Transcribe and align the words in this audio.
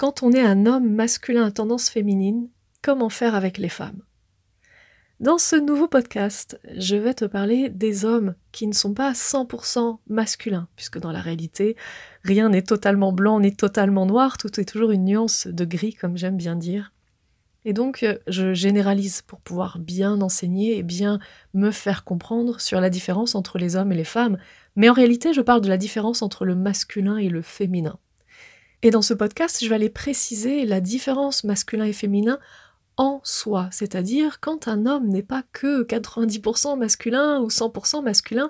Quand 0.00 0.22
on 0.22 0.32
est 0.32 0.40
un 0.40 0.64
homme 0.64 0.94
masculin 0.94 1.44
à 1.44 1.50
tendance 1.50 1.90
féminine, 1.90 2.48
comment 2.80 3.10
faire 3.10 3.34
avec 3.34 3.58
les 3.58 3.68
femmes? 3.68 4.00
Dans 5.20 5.36
ce 5.36 5.56
nouveau 5.56 5.88
podcast, 5.88 6.58
je 6.74 6.96
vais 6.96 7.12
te 7.12 7.26
parler 7.26 7.68
des 7.68 8.06
hommes 8.06 8.34
qui 8.50 8.66
ne 8.66 8.72
sont 8.72 8.94
pas 8.94 9.12
100% 9.12 9.98
masculins, 10.08 10.68
puisque 10.74 10.98
dans 10.98 11.12
la 11.12 11.20
réalité, 11.20 11.76
rien 12.24 12.48
n'est 12.48 12.62
totalement 12.62 13.12
blanc 13.12 13.40
ni 13.40 13.54
totalement 13.54 14.06
noir, 14.06 14.38
tout 14.38 14.58
est 14.58 14.64
toujours 14.64 14.90
une 14.90 15.04
nuance 15.04 15.46
de 15.46 15.66
gris, 15.66 15.92
comme 15.92 16.16
j'aime 16.16 16.38
bien 16.38 16.56
dire. 16.56 16.94
Et 17.66 17.74
donc, 17.74 18.06
je 18.26 18.54
généralise 18.54 19.20
pour 19.20 19.42
pouvoir 19.42 19.78
bien 19.78 20.22
enseigner 20.22 20.78
et 20.78 20.82
bien 20.82 21.18
me 21.52 21.70
faire 21.70 22.04
comprendre 22.04 22.58
sur 22.58 22.80
la 22.80 22.88
différence 22.88 23.34
entre 23.34 23.58
les 23.58 23.76
hommes 23.76 23.92
et 23.92 23.96
les 23.96 24.04
femmes. 24.04 24.38
Mais 24.76 24.88
en 24.88 24.94
réalité, 24.94 25.34
je 25.34 25.42
parle 25.42 25.60
de 25.60 25.68
la 25.68 25.76
différence 25.76 26.22
entre 26.22 26.46
le 26.46 26.54
masculin 26.54 27.18
et 27.18 27.28
le 27.28 27.42
féminin. 27.42 27.98
Et 28.82 28.90
dans 28.90 29.02
ce 29.02 29.12
podcast, 29.12 29.62
je 29.62 29.68
vais 29.68 29.74
aller 29.74 29.90
préciser 29.90 30.64
la 30.64 30.80
différence 30.80 31.44
masculin 31.44 31.84
et 31.84 31.92
féminin 31.92 32.38
en 32.96 33.20
soi, 33.24 33.68
c'est-à-dire 33.72 34.40
quand 34.40 34.68
un 34.68 34.86
homme 34.86 35.08
n'est 35.08 35.22
pas 35.22 35.42
que 35.52 35.84
90% 35.84 36.78
masculin 36.78 37.40
ou 37.40 37.48
100% 37.48 38.02
masculin 38.02 38.48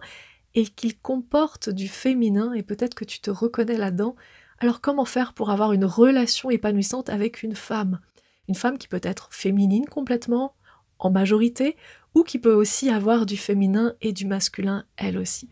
et 0.54 0.66
qu'il 0.66 0.98
comporte 0.98 1.68
du 1.68 1.88
féminin 1.88 2.52
et 2.52 2.62
peut-être 2.62 2.94
que 2.94 3.04
tu 3.04 3.20
te 3.20 3.30
reconnais 3.30 3.76
là-dedans, 3.76 4.14
alors 4.58 4.80
comment 4.80 5.04
faire 5.04 5.32
pour 5.32 5.50
avoir 5.50 5.72
une 5.72 5.84
relation 5.84 6.50
épanouissante 6.50 7.08
avec 7.08 7.42
une 7.42 7.56
femme? 7.56 8.00
Une 8.48 8.54
femme 8.54 8.78
qui 8.78 8.88
peut 8.88 9.00
être 9.02 9.28
féminine 9.32 9.86
complètement, 9.86 10.54
en 10.98 11.10
majorité, 11.10 11.76
ou 12.14 12.22
qui 12.22 12.38
peut 12.38 12.52
aussi 12.52 12.88
avoir 12.88 13.26
du 13.26 13.36
féminin 13.36 13.94
et 14.00 14.12
du 14.12 14.26
masculin 14.26 14.84
elle 14.96 15.18
aussi. 15.18 15.48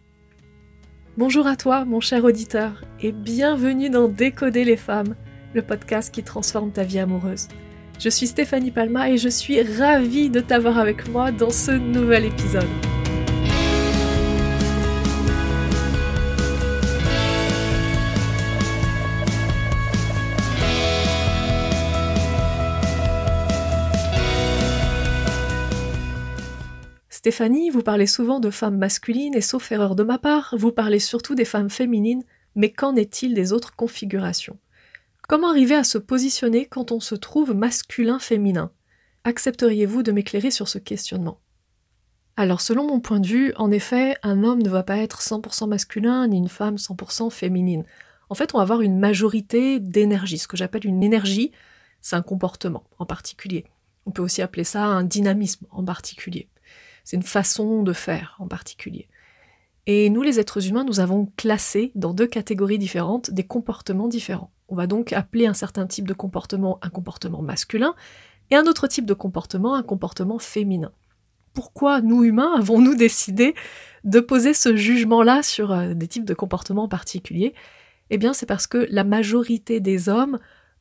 Bonjour 1.19 1.49
à 1.49 1.57
toi, 1.57 1.85
mon 1.85 1.99
cher 1.99 2.23
auditeur, 2.23 2.85
et 3.01 3.11
bienvenue 3.11 3.91
dans 3.91 4.07
Décoder 4.07 4.63
les 4.63 4.77
femmes, 4.77 5.17
le 5.53 5.63
podcast 5.63 6.15
qui 6.15 6.23
transforme 6.23 6.71
ta 6.71 6.85
vie 6.85 7.01
amoureuse. 7.01 7.49
Je 7.99 8.09
suis 8.09 8.29
Stéphanie 8.29 8.71
Palma 8.71 9.11
et 9.11 9.17
je 9.17 9.29
suis 9.29 9.61
ravie 9.61 10.31
de 10.31 10.39
t'avoir 10.39 10.79
avec 10.79 11.09
moi 11.09 11.33
dans 11.33 11.51
ce 11.51 11.73
nouvel 11.73 12.27
épisode. 12.27 12.69
Stéphanie, 27.29 27.69
vous 27.69 27.83
parlez 27.83 28.07
souvent 28.07 28.41
de 28.41 28.49
femmes 28.49 28.79
masculines 28.79 29.35
et 29.35 29.43
sauf 29.43 29.71
erreur 29.71 29.95
de 29.95 30.03
ma 30.03 30.17
part, 30.17 30.55
vous 30.57 30.73
parlez 30.73 30.99
surtout 30.99 31.35
des 31.35 31.45
femmes 31.45 31.69
féminines, 31.69 32.25
mais 32.55 32.73
qu'en 32.73 32.97
est-il 32.97 33.35
des 33.35 33.53
autres 33.53 33.77
configurations? 33.77 34.57
Comment 35.29 35.51
arriver 35.51 35.75
à 35.75 35.85
se 35.85 35.99
positionner 35.99 36.65
quand 36.65 36.91
on 36.91 37.01
se 37.01 37.15
trouve 37.15 37.55
masculin-féminin 37.55 38.73
Accepteriez-vous 39.25 40.03
de 40.03 40.11
m'éclairer 40.11 40.51
sur 40.51 40.69
ce 40.69 40.79
questionnement? 40.79 41.39
Alors 42.39 42.63
selon 42.63 42.87
mon 42.87 42.99
point 42.99 43.21
de 43.21 43.29
vue, 43.29 43.53
en 43.57 43.71
effet, 43.71 44.17
un 44.23 44.43
homme 44.43 44.63
ne 44.63 44.71
va 44.71 44.83
pas 44.83 44.97
être 44.97 45.21
100% 45.21 45.69
masculin 45.69 46.29
ni 46.29 46.39
une 46.39 46.49
femme 46.49 46.77
100% 46.77 47.31
féminine. 47.31 47.85
En 48.31 48.37
fait, 48.37 48.55
on 48.55 48.57
va 48.57 48.63
avoir 48.63 48.81
une 48.81 48.99
majorité 48.99 49.81
d'énergie. 49.81 50.39
Ce 50.39 50.49
que 50.49 50.57
j'appelle 50.57 50.87
une 50.87 51.03
énergie, 51.03 51.53
c'est 52.01 52.17
un 52.17 52.23
comportement 52.23 52.85
en 52.99 53.05
particulier. 53.05 53.67
On 54.07 54.13
peut 54.13 54.23
aussi 54.23 54.41
appeler 54.41 54.65
ça 54.65 54.87
un 54.87 55.05
dynamisme 55.05 55.67
en 55.71 55.85
particulier. 55.85 56.49
C'est 57.09 57.17
une 57.17 57.23
façon 57.23 57.83
de 57.85 57.95
faire 57.95 58.37
en 58.39 58.47
particulier. 58.47 59.09
Et 59.87 60.11
nous, 60.11 60.21
les 60.21 60.39
êtres 60.41 60.69
humains, 60.69 60.85
nous 60.85 61.01
avons 61.01 61.33
classé 61.39 61.91
dans 61.95 62.13
deux 62.13 62.27
catégories 62.27 62.77
différentes 62.77 63.31
des 63.31 63.45
comportements 63.45 64.09
différents. 64.09 64.53
On 64.69 64.75
va 64.75 64.87
donc 64.87 65.15
appeler 65.15 65.47
un 65.47 65.55
certain 65.55 65.87
type 65.87 66.07
de 66.07 66.13
comportement 66.13 66.79
un 66.83 66.91
comportement 66.91 67.41
masculin 67.41 67.95
et 68.51 68.57
un 68.57 68.67
autre 68.67 68.89
type 68.89 69.07
de 69.07 69.15
comportement 69.15 69.75
un 69.75 69.83
comportement 69.83 70.39
féminin. 70.39 70.93
Pourquoi 71.55 72.03
nous, 72.03 72.25
humains, 72.25 72.53
avons-nous 72.59 72.95
décidé 72.95 73.55
de 74.05 74.21
poser 74.21 74.53
ce 74.53 74.77
jugement-là 74.77 75.43
sur 75.43 75.73
euh, 75.73 75.95
des 75.95 76.09
types 76.09 76.27
de 76.27 76.35
comportements 76.35 76.89
particuliers? 76.89 77.55
Eh 78.11 78.19
bien, 78.19 78.35
c'est 78.35 78.45
parce 78.45 78.67
que 78.67 78.87
la 78.91 79.05
majorité 79.05 79.81
des 79.81 80.11
hommes 80.11 80.39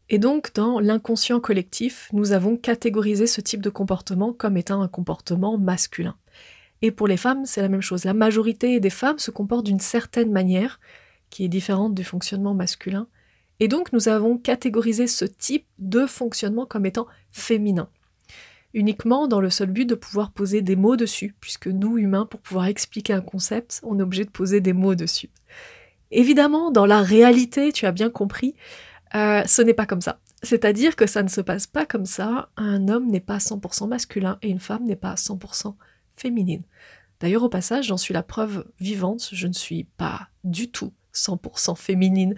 et 0.10 0.20
donc, 0.20 0.54
dans 0.54 0.80
l'inconscient 0.80 1.42
collectif, 1.42 2.10
nous 2.14 2.32
avons 2.32 2.56
catégorisé 2.56 3.28
ce 3.28 3.42
type 3.42 3.62
de 3.62 3.70
comportement 3.70 4.32
comme 4.32 4.56
étant 4.56 4.82
un 4.82 4.88
comportement 4.88 5.58
masculin. 5.58 6.16
Et 6.82 6.92
pour 6.92 7.08
les 7.08 7.18
femmes, 7.18 7.46
c'est 7.46 7.62
la 7.62 7.70
même 7.70 7.82
chose. 7.82 8.06
La 8.06 8.14
majorité 8.14 8.80
des 8.80 8.90
femmes 8.90 9.20
se 9.20 9.32
comportent 9.32 9.66
d'une 9.66 9.80
certaine 9.80 10.32
manière, 10.32 10.80
qui 11.30 11.44
est 11.44 11.50
différente 11.50 11.94
du 11.94 12.06
fonctionnement 12.06 12.54
masculin. 12.54 13.08
Et 13.60 13.68
donc, 13.68 13.92
nous 13.92 14.08
avons 14.08 14.38
catégorisé 14.38 15.08
ce 15.08 15.26
type 15.26 15.66
de 15.80 16.06
fonctionnement 16.06 16.66
comme 16.66 16.86
étant 16.86 17.08
féminin. 17.32 17.90
Uniquement 18.74 19.28
dans 19.28 19.42
le 19.42 19.50
seul 19.50 19.72
but 19.72 19.86
de 19.86 19.96
pouvoir 19.96 20.32
poser 20.32 20.62
des 20.62 20.76
mots 20.76 20.96
dessus, 20.96 21.36
puisque 21.42 21.68
nous, 21.68 21.98
humains, 21.98 22.26
pour 22.26 22.40
pouvoir 22.40 22.68
expliquer 22.68 23.12
un 23.12 23.22
concept, 23.22 23.82
on 23.84 24.00
est 24.00 24.04
obligé 24.04 24.24
de 24.24 24.30
poser 24.30 24.62
des 24.62 24.74
mots 24.74 24.96
dessus. 24.96 25.30
Évidemment, 26.12 26.72
dans 26.72 26.86
la 26.86 27.02
réalité, 27.02 27.74
tu 27.74 27.86
as 27.86 27.92
bien 27.92 28.10
compris, 28.10 28.56
euh, 29.16 29.44
ce 29.46 29.62
n'est 29.62 29.74
pas 29.74 29.86
comme 29.86 30.02
ça. 30.02 30.20
C'est-à-dire 30.44 30.96
que 30.96 31.08
ça 31.08 31.24
ne 31.24 31.30
se 31.30 31.42
passe 31.42 31.68
pas 31.68 31.86
comme 31.86 32.06
ça. 32.06 32.50
Un 32.58 32.88
homme 32.88 33.08
n'est 33.08 33.20
pas 33.20 33.38
100% 33.38 33.88
masculin 33.88 34.38
et 34.42 34.50
une 34.50 34.60
femme 34.60 34.86
n'est 34.86 34.96
pas 34.96 35.16
100% 35.16 35.76
féminine. 36.16 36.64
D'ailleurs, 37.20 37.44
au 37.44 37.50
passage, 37.50 37.88
j'en 37.88 37.98
suis 37.98 38.14
la 38.14 38.24
preuve 38.24 38.66
vivante. 38.80 39.30
Je 39.32 39.48
ne 39.48 39.54
suis 39.54 39.86
pas 39.86 40.28
du 40.44 40.70
tout 40.70 40.94
100% 41.14 41.76
féminine. 41.76 42.36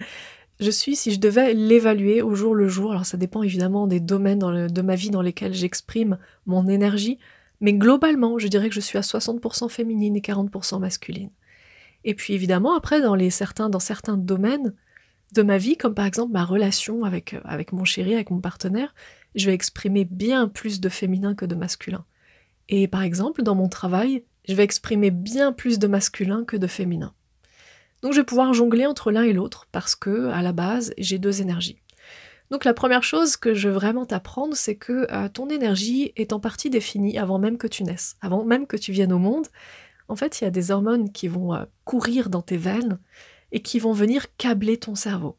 Je 0.58 0.70
suis, 0.70 0.96
si 0.96 1.12
je 1.12 1.20
devais 1.20 1.54
l'évaluer 1.54 2.22
au 2.22 2.34
jour 2.34 2.54
le 2.54 2.68
jour, 2.68 2.92
alors 2.92 3.06
ça 3.06 3.16
dépend 3.16 3.42
évidemment 3.42 3.86
des 3.86 4.00
domaines 4.00 4.68
de 4.68 4.82
ma 4.82 4.94
vie 4.94 5.10
dans 5.10 5.22
lesquels 5.22 5.54
j'exprime 5.54 6.18
mon 6.44 6.68
énergie, 6.68 7.18
mais 7.60 7.72
globalement, 7.72 8.38
je 8.38 8.48
dirais 8.48 8.68
que 8.68 8.74
je 8.74 8.80
suis 8.80 8.98
à 8.98 9.02
60% 9.02 9.68
féminine 9.68 10.16
et 10.16 10.20
40% 10.20 10.78
masculine. 10.78 11.30
Et 12.04 12.14
puis 12.14 12.34
évidemment, 12.34 12.74
après, 12.74 13.00
dans, 13.00 13.16
certains 13.80 14.16
domaines, 14.16 14.74
de 15.32 15.42
ma 15.42 15.58
vie, 15.58 15.76
comme 15.76 15.94
par 15.94 16.06
exemple 16.06 16.32
ma 16.32 16.44
relation 16.44 17.04
avec, 17.04 17.34
euh, 17.34 17.40
avec 17.44 17.72
mon 17.72 17.84
chéri, 17.84 18.14
avec 18.14 18.30
mon 18.30 18.40
partenaire, 18.40 18.94
je 19.34 19.46
vais 19.46 19.54
exprimer 19.54 20.04
bien 20.04 20.48
plus 20.48 20.80
de 20.80 20.88
féminin 20.88 21.34
que 21.34 21.46
de 21.46 21.54
masculin. 21.54 22.04
Et 22.68 22.88
par 22.88 23.02
exemple, 23.02 23.42
dans 23.42 23.54
mon 23.54 23.68
travail, 23.68 24.24
je 24.48 24.54
vais 24.54 24.64
exprimer 24.64 25.10
bien 25.10 25.52
plus 25.52 25.78
de 25.78 25.86
masculin 25.86 26.44
que 26.44 26.56
de 26.56 26.66
féminin. 26.66 27.12
Donc 28.02 28.12
je 28.12 28.20
vais 28.20 28.24
pouvoir 28.24 28.54
jongler 28.54 28.86
entre 28.86 29.10
l'un 29.10 29.22
et 29.22 29.32
l'autre 29.32 29.66
parce 29.72 29.94
que, 29.94 30.28
à 30.28 30.42
la 30.42 30.52
base, 30.52 30.92
j'ai 30.96 31.18
deux 31.18 31.42
énergies. 31.42 31.78
Donc 32.50 32.64
la 32.64 32.74
première 32.74 33.04
chose 33.04 33.36
que 33.36 33.54
je 33.54 33.68
veux 33.68 33.74
vraiment 33.74 34.06
t'apprendre, 34.06 34.56
c'est 34.56 34.74
que 34.74 35.06
euh, 35.12 35.28
ton 35.28 35.48
énergie 35.48 36.12
est 36.16 36.32
en 36.32 36.40
partie 36.40 36.70
définie 36.70 37.18
avant 37.18 37.38
même 37.38 37.58
que 37.58 37.68
tu 37.68 37.84
naisses, 37.84 38.16
avant 38.20 38.44
même 38.44 38.66
que 38.66 38.76
tu 38.76 38.90
viennes 38.90 39.12
au 39.12 39.18
monde. 39.18 39.46
En 40.08 40.16
fait, 40.16 40.40
il 40.40 40.44
y 40.44 40.46
a 40.46 40.50
des 40.50 40.72
hormones 40.72 41.12
qui 41.12 41.28
vont 41.28 41.54
euh, 41.54 41.64
courir 41.84 42.28
dans 42.30 42.42
tes 42.42 42.56
veines 42.56 42.98
et 43.52 43.60
qui 43.60 43.78
vont 43.78 43.92
venir 43.92 44.26
câbler 44.36 44.76
ton 44.76 44.94
cerveau. 44.94 45.36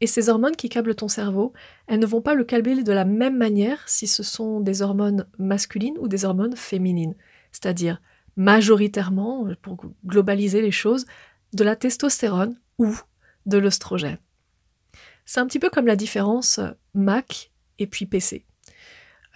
Et 0.00 0.06
ces 0.06 0.28
hormones 0.28 0.56
qui 0.56 0.68
câblent 0.68 0.94
ton 0.94 1.08
cerveau, 1.08 1.52
elles 1.86 1.98
ne 1.98 2.06
vont 2.06 2.20
pas 2.22 2.34
le 2.34 2.44
câbler 2.44 2.82
de 2.82 2.92
la 2.92 3.04
même 3.04 3.36
manière 3.36 3.88
si 3.88 4.06
ce 4.06 4.22
sont 4.22 4.60
des 4.60 4.82
hormones 4.82 5.26
masculines 5.38 5.98
ou 5.98 6.06
des 6.06 6.24
hormones 6.24 6.56
féminines. 6.56 7.16
C'est-à-dire 7.50 8.00
majoritairement, 8.36 9.48
pour 9.62 9.78
globaliser 10.06 10.62
les 10.62 10.70
choses, 10.70 11.06
de 11.52 11.64
la 11.64 11.74
testostérone 11.74 12.56
ou 12.78 12.94
de 13.46 13.58
l'oestrogène. 13.58 14.18
C'est 15.24 15.40
un 15.40 15.46
petit 15.46 15.58
peu 15.58 15.70
comme 15.70 15.86
la 15.86 15.96
différence 15.96 16.60
Mac 16.94 17.50
et 17.78 17.86
puis 17.86 18.06
PC. 18.06 18.46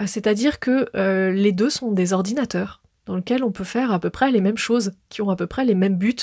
Euh, 0.00 0.06
c'est-à-dire 0.06 0.60
que 0.60 0.88
euh, 0.94 1.32
les 1.32 1.52
deux 1.52 1.70
sont 1.70 1.92
des 1.92 2.12
ordinateurs 2.12 2.82
dans 3.06 3.16
lesquels 3.16 3.42
on 3.42 3.50
peut 3.50 3.64
faire 3.64 3.90
à 3.90 3.98
peu 3.98 4.10
près 4.10 4.30
les 4.30 4.40
mêmes 4.40 4.56
choses, 4.56 4.92
qui 5.08 5.22
ont 5.22 5.30
à 5.30 5.36
peu 5.36 5.46
près 5.46 5.64
les 5.64 5.74
mêmes 5.74 5.96
buts, 5.96 6.14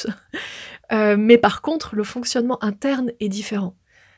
euh, 0.91 1.16
mais 1.17 1.38
par 1.38 1.61
contre, 1.61 1.95
le 1.95 2.03
fonctionnement 2.03 2.63
interne 2.63 3.11
est 3.19 3.29
différent. 3.29 3.75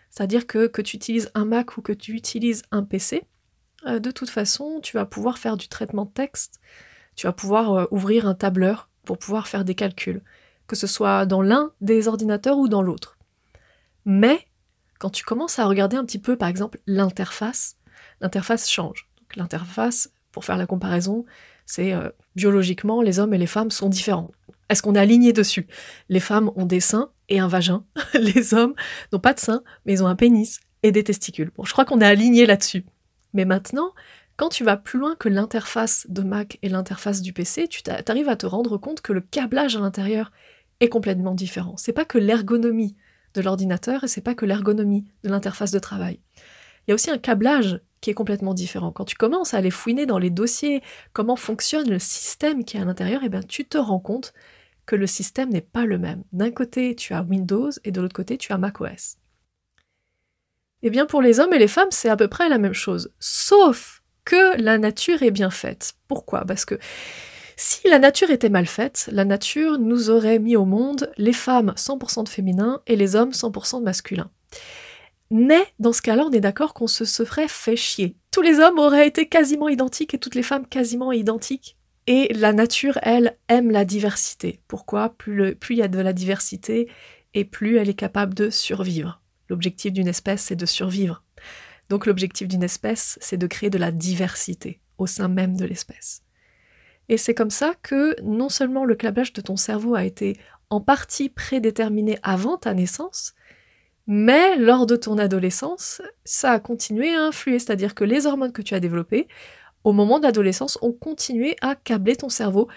C'est-à-dire 0.09 0.47
que 0.47 0.67
que 0.67 0.81
tu 0.81 0.95
utilises 0.95 1.31
un 1.35 1.45
Mac 1.45 1.77
ou 1.77 1.81
que 1.81 1.93
tu 1.93 2.13
utilises 2.13 2.63
un 2.71 2.83
PC, 2.83 3.23
euh, 3.87 3.99
de 3.99 4.11
toute 4.11 4.29
façon, 4.29 4.79
tu 4.81 4.95
vas 4.95 5.05
pouvoir 5.05 5.37
faire 5.37 5.57
du 5.57 5.67
traitement 5.67 6.05
de 6.05 6.11
texte, 6.11 6.59
tu 7.15 7.27
vas 7.27 7.33
pouvoir 7.33 7.73
euh, 7.73 7.85
ouvrir 7.91 8.27
un 8.27 8.35
tableur 8.35 8.89
pour 9.05 9.17
pouvoir 9.17 9.47
faire 9.47 9.65
des 9.65 9.75
calculs, 9.75 10.21
que 10.67 10.75
ce 10.75 10.87
soit 10.87 11.25
dans 11.25 11.41
l'un 11.41 11.71
des 11.81 12.07
ordinateurs 12.07 12.57
ou 12.57 12.67
dans 12.67 12.81
l'autre. 12.81 13.17
Mais 14.05 14.47
quand 14.99 15.09
tu 15.09 15.23
commences 15.23 15.59
à 15.59 15.65
regarder 15.65 15.97
un 15.97 16.05
petit 16.05 16.19
peu, 16.19 16.37
par 16.37 16.47
exemple, 16.49 16.79
l'interface, 16.87 17.77
l'interface 18.19 18.69
change. 18.69 19.09
L'interface, 19.35 20.11
pour 20.31 20.45
faire 20.45 20.57
la 20.57 20.67
comparaison, 20.67 21.25
c'est 21.65 21.93
biologiquement, 22.35 23.01
les 23.01 23.19
hommes 23.19 23.33
et 23.33 23.37
les 23.37 23.47
femmes 23.47 23.71
sont 23.71 23.89
différents. 23.89 24.31
Est-ce 24.71 24.81
qu'on 24.81 24.95
est 24.95 24.99
aligné 24.99 25.33
dessus 25.33 25.67
Les 26.07 26.21
femmes 26.21 26.49
ont 26.55 26.65
des 26.65 26.79
seins 26.79 27.11
et 27.27 27.39
un 27.39 27.49
vagin. 27.49 27.83
les 28.13 28.53
hommes 28.53 28.73
n'ont 29.11 29.19
pas 29.19 29.33
de 29.33 29.39
seins, 29.39 29.63
mais 29.85 29.91
ils 29.91 30.03
ont 30.03 30.07
un 30.07 30.15
pénis 30.15 30.61
et 30.81 30.93
des 30.93 31.03
testicules. 31.03 31.51
Bon, 31.57 31.65
je 31.65 31.73
crois 31.73 31.83
qu'on 31.83 31.99
est 31.99 32.05
aligné 32.05 32.45
là-dessus. 32.45 32.85
Mais 33.33 33.43
maintenant, 33.43 33.91
quand 34.37 34.47
tu 34.47 34.63
vas 34.63 34.77
plus 34.77 34.97
loin 34.97 35.15
que 35.15 35.27
l'interface 35.27 36.07
de 36.07 36.21
Mac 36.21 36.57
et 36.61 36.69
l'interface 36.69 37.21
du 37.21 37.33
PC, 37.33 37.67
tu 37.67 37.81
arrives 38.07 38.29
à 38.29 38.37
te 38.37 38.45
rendre 38.45 38.77
compte 38.77 39.01
que 39.01 39.11
le 39.11 39.19
câblage 39.19 39.75
à 39.75 39.81
l'intérieur 39.81 40.31
est 40.79 40.87
complètement 40.87 41.35
différent. 41.35 41.75
C'est 41.75 41.91
pas 41.91 42.05
que 42.05 42.17
l'ergonomie 42.17 42.95
de 43.33 43.41
l'ordinateur 43.41 44.05
et 44.05 44.07
c'est 44.07 44.21
pas 44.21 44.35
que 44.35 44.45
l'ergonomie 44.45 45.05
de 45.25 45.29
l'interface 45.29 45.71
de 45.71 45.79
travail. 45.79 46.21
Il 46.87 46.89
y 46.89 46.91
a 46.91 46.95
aussi 46.95 47.11
un 47.11 47.17
câblage 47.17 47.81
qui 47.99 48.09
est 48.09 48.15
complètement 48.15 48.53
différent. 48.53 48.91
Quand 48.91 49.05
tu 49.05 49.15
commences 49.15 49.53
à 49.53 49.57
aller 49.57 49.69
fouiner 49.69 50.05
dans 50.05 50.17
les 50.17 50.29
dossiers, 50.31 50.81
comment 51.11 51.35
fonctionne 51.35 51.89
le 51.89 51.99
système 51.99 52.63
qui 52.63 52.77
est 52.77 52.81
à 52.81 52.85
l'intérieur, 52.85 53.21
et 53.21 53.27
eh 53.27 53.29
bien 53.29 53.43
tu 53.43 53.65
te 53.65 53.77
rends 53.77 53.99
compte 53.99 54.33
le 54.95 55.07
système 55.07 55.49
n'est 55.49 55.61
pas 55.61 55.85
le 55.85 55.97
même. 55.97 56.23
D'un 56.31 56.51
côté, 56.51 56.95
tu 56.95 57.13
as 57.13 57.23
Windows 57.23 57.71
et 57.83 57.91
de 57.91 58.01
l'autre 58.01 58.15
côté, 58.15 58.37
tu 58.37 58.53
as 58.53 58.57
macOS. 58.57 59.17
Eh 60.83 60.89
bien, 60.89 61.05
pour 61.05 61.21
les 61.21 61.39
hommes 61.39 61.53
et 61.53 61.59
les 61.59 61.67
femmes, 61.67 61.91
c'est 61.91 62.09
à 62.09 62.17
peu 62.17 62.27
près 62.27 62.49
la 62.49 62.57
même 62.57 62.73
chose. 62.73 63.13
Sauf 63.19 64.01
que 64.25 64.59
la 64.61 64.77
nature 64.77 65.23
est 65.23 65.31
bien 65.31 65.51
faite. 65.51 65.93
Pourquoi? 66.07 66.45
Parce 66.45 66.65
que 66.65 66.79
si 67.55 67.87
la 67.87 67.99
nature 67.99 68.31
était 68.31 68.49
mal 68.49 68.65
faite, 68.65 69.07
la 69.11 69.25
nature 69.25 69.77
nous 69.77 70.09
aurait 70.09 70.39
mis 70.39 70.55
au 70.55 70.65
monde 70.65 71.11
les 71.17 71.33
femmes 71.33 71.73
100% 71.77 72.23
de 72.23 72.29
féminin 72.29 72.81
et 72.87 72.95
les 72.95 73.15
hommes 73.15 73.31
100% 73.31 73.79
de 73.79 73.83
masculin. 73.83 74.31
Mais 75.29 75.65
dans 75.79 75.93
ce 75.93 76.01
cas-là, 76.01 76.25
on 76.25 76.31
est 76.31 76.41
d'accord 76.41 76.73
qu'on 76.73 76.87
se 76.87 77.05
serait 77.05 77.47
fait 77.47 77.75
chier. 77.75 78.15
Tous 78.31 78.41
les 78.41 78.59
hommes 78.59 78.79
auraient 78.79 79.07
été 79.07 79.27
quasiment 79.27 79.69
identiques 79.69 80.13
et 80.13 80.17
toutes 80.17 80.35
les 80.35 80.43
femmes 80.43 80.65
quasiment 80.65 81.11
identiques. 81.11 81.77
Et 82.13 82.27
la 82.33 82.51
nature, 82.51 82.99
elle, 83.03 83.37
aime 83.47 83.71
la 83.71 83.85
diversité. 83.85 84.59
Pourquoi? 84.67 85.15
Plus, 85.17 85.55
il 85.69 85.77
y 85.77 85.81
a 85.81 85.87
de 85.87 85.97
la 85.97 86.11
diversité 86.11 86.89
et 87.33 87.45
plus 87.45 87.77
elle 87.77 87.87
est 87.87 87.93
capable 87.93 88.33
de 88.33 88.49
survivre. 88.49 89.21
L'objectif 89.47 89.93
d'une 89.93 90.09
espèce, 90.09 90.41
c'est 90.41 90.57
de 90.57 90.65
survivre. 90.65 91.23
Donc 91.87 92.05
l'objectif 92.05 92.49
d'une 92.49 92.63
espèce, 92.63 93.17
c'est 93.21 93.37
de 93.37 93.47
créer 93.47 93.69
de 93.69 93.77
la 93.77 93.91
diversité 93.91 94.81
au 94.97 95.07
sein 95.07 95.29
même 95.29 95.55
de 95.55 95.63
l'espèce. 95.63 96.23
Et 97.07 97.15
c'est 97.15 97.33
comme 97.33 97.49
ça 97.49 97.75
que 97.81 98.21
non 98.21 98.49
seulement 98.49 98.83
le 98.83 98.95
câblage 98.95 99.31
de 99.31 99.39
ton 99.39 99.55
cerveau 99.55 99.95
a 99.95 100.03
été 100.03 100.37
en 100.69 100.81
partie 100.81 101.29
prédéterminé 101.29 102.19
avant 102.23 102.57
ta 102.57 102.73
naissance, 102.73 103.35
mais 104.05 104.57
lors 104.57 104.85
de 104.85 104.97
ton 104.97 105.17
adolescence, 105.17 106.01
ça 106.25 106.51
a 106.51 106.59
continué 106.59 107.15
à 107.15 107.21
influer, 107.21 107.57
c'est-à-dire 107.57 107.95
que 107.95 108.03
les 108.03 108.25
hormones 108.25 108.51
que 108.51 108.61
tu 108.61 108.73
as 108.73 108.81
développées, 108.81 109.29
au 109.83 109.93
moment 109.93 110.19
de 110.19 110.23
l'adolescence, 110.23 110.77
ont 110.81 110.91
continué 110.91 111.55
à 111.61 111.75
câbler 111.75 112.15
ton 112.15 112.29
cerveau, 112.29 112.67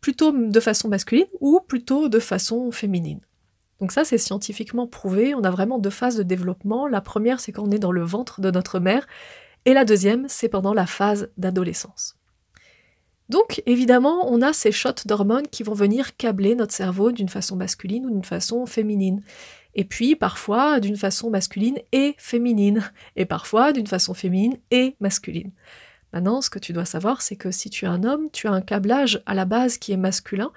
plutôt 0.00 0.32
de 0.32 0.60
façon 0.60 0.88
masculine 0.88 1.26
ou 1.40 1.60
plutôt 1.60 2.08
de 2.08 2.18
façon 2.18 2.70
féminine. 2.70 3.20
Donc 3.80 3.92
ça, 3.92 4.04
c'est 4.04 4.18
scientifiquement 4.18 4.86
prouvé, 4.86 5.34
on 5.34 5.44
a 5.44 5.50
vraiment 5.50 5.78
deux 5.78 5.90
phases 5.90 6.16
de 6.16 6.22
développement. 6.22 6.86
La 6.86 7.00
première, 7.00 7.40
c'est 7.40 7.52
quand 7.52 7.64
on 7.66 7.70
est 7.70 7.78
dans 7.78 7.92
le 7.92 8.02
ventre 8.02 8.40
de 8.40 8.50
notre 8.50 8.80
mère, 8.80 9.06
et 9.64 9.74
la 9.74 9.84
deuxième, 9.84 10.26
c'est 10.28 10.48
pendant 10.48 10.72
la 10.72 10.86
phase 10.86 11.30
d'adolescence. 11.36 12.16
Donc 13.28 13.62
évidemment, 13.66 14.26
on 14.32 14.40
a 14.40 14.52
ces 14.52 14.72
shots 14.72 15.04
d'hormones 15.04 15.46
qui 15.48 15.62
vont 15.62 15.74
venir 15.74 16.16
câbler 16.16 16.54
notre 16.54 16.72
cerveau 16.72 17.12
d'une 17.12 17.28
façon 17.28 17.56
masculine 17.56 18.06
ou 18.06 18.10
d'une 18.10 18.24
façon 18.24 18.64
féminine 18.64 19.22
et 19.78 19.84
puis 19.84 20.16
parfois 20.16 20.80
d'une 20.80 20.96
façon 20.96 21.30
masculine 21.30 21.78
et 21.92 22.16
féminine, 22.18 22.90
et 23.14 23.26
parfois 23.26 23.72
d'une 23.72 23.86
façon 23.86 24.12
féminine 24.12 24.58
et 24.72 24.96
masculine. 24.98 25.52
Maintenant, 26.12 26.40
ce 26.40 26.50
que 26.50 26.58
tu 26.58 26.72
dois 26.72 26.84
savoir, 26.84 27.22
c'est 27.22 27.36
que 27.36 27.50
si 27.50 27.70
tu 27.70 27.84
es 27.84 27.88
un 27.88 28.04
homme, 28.04 28.30
tu 28.32 28.46
as 28.46 28.52
un 28.52 28.60
câblage 28.60 29.22
à 29.26 29.34
la 29.34 29.44
base 29.44 29.78
qui 29.78 29.92
est 29.92 29.96
masculin, 29.96 30.50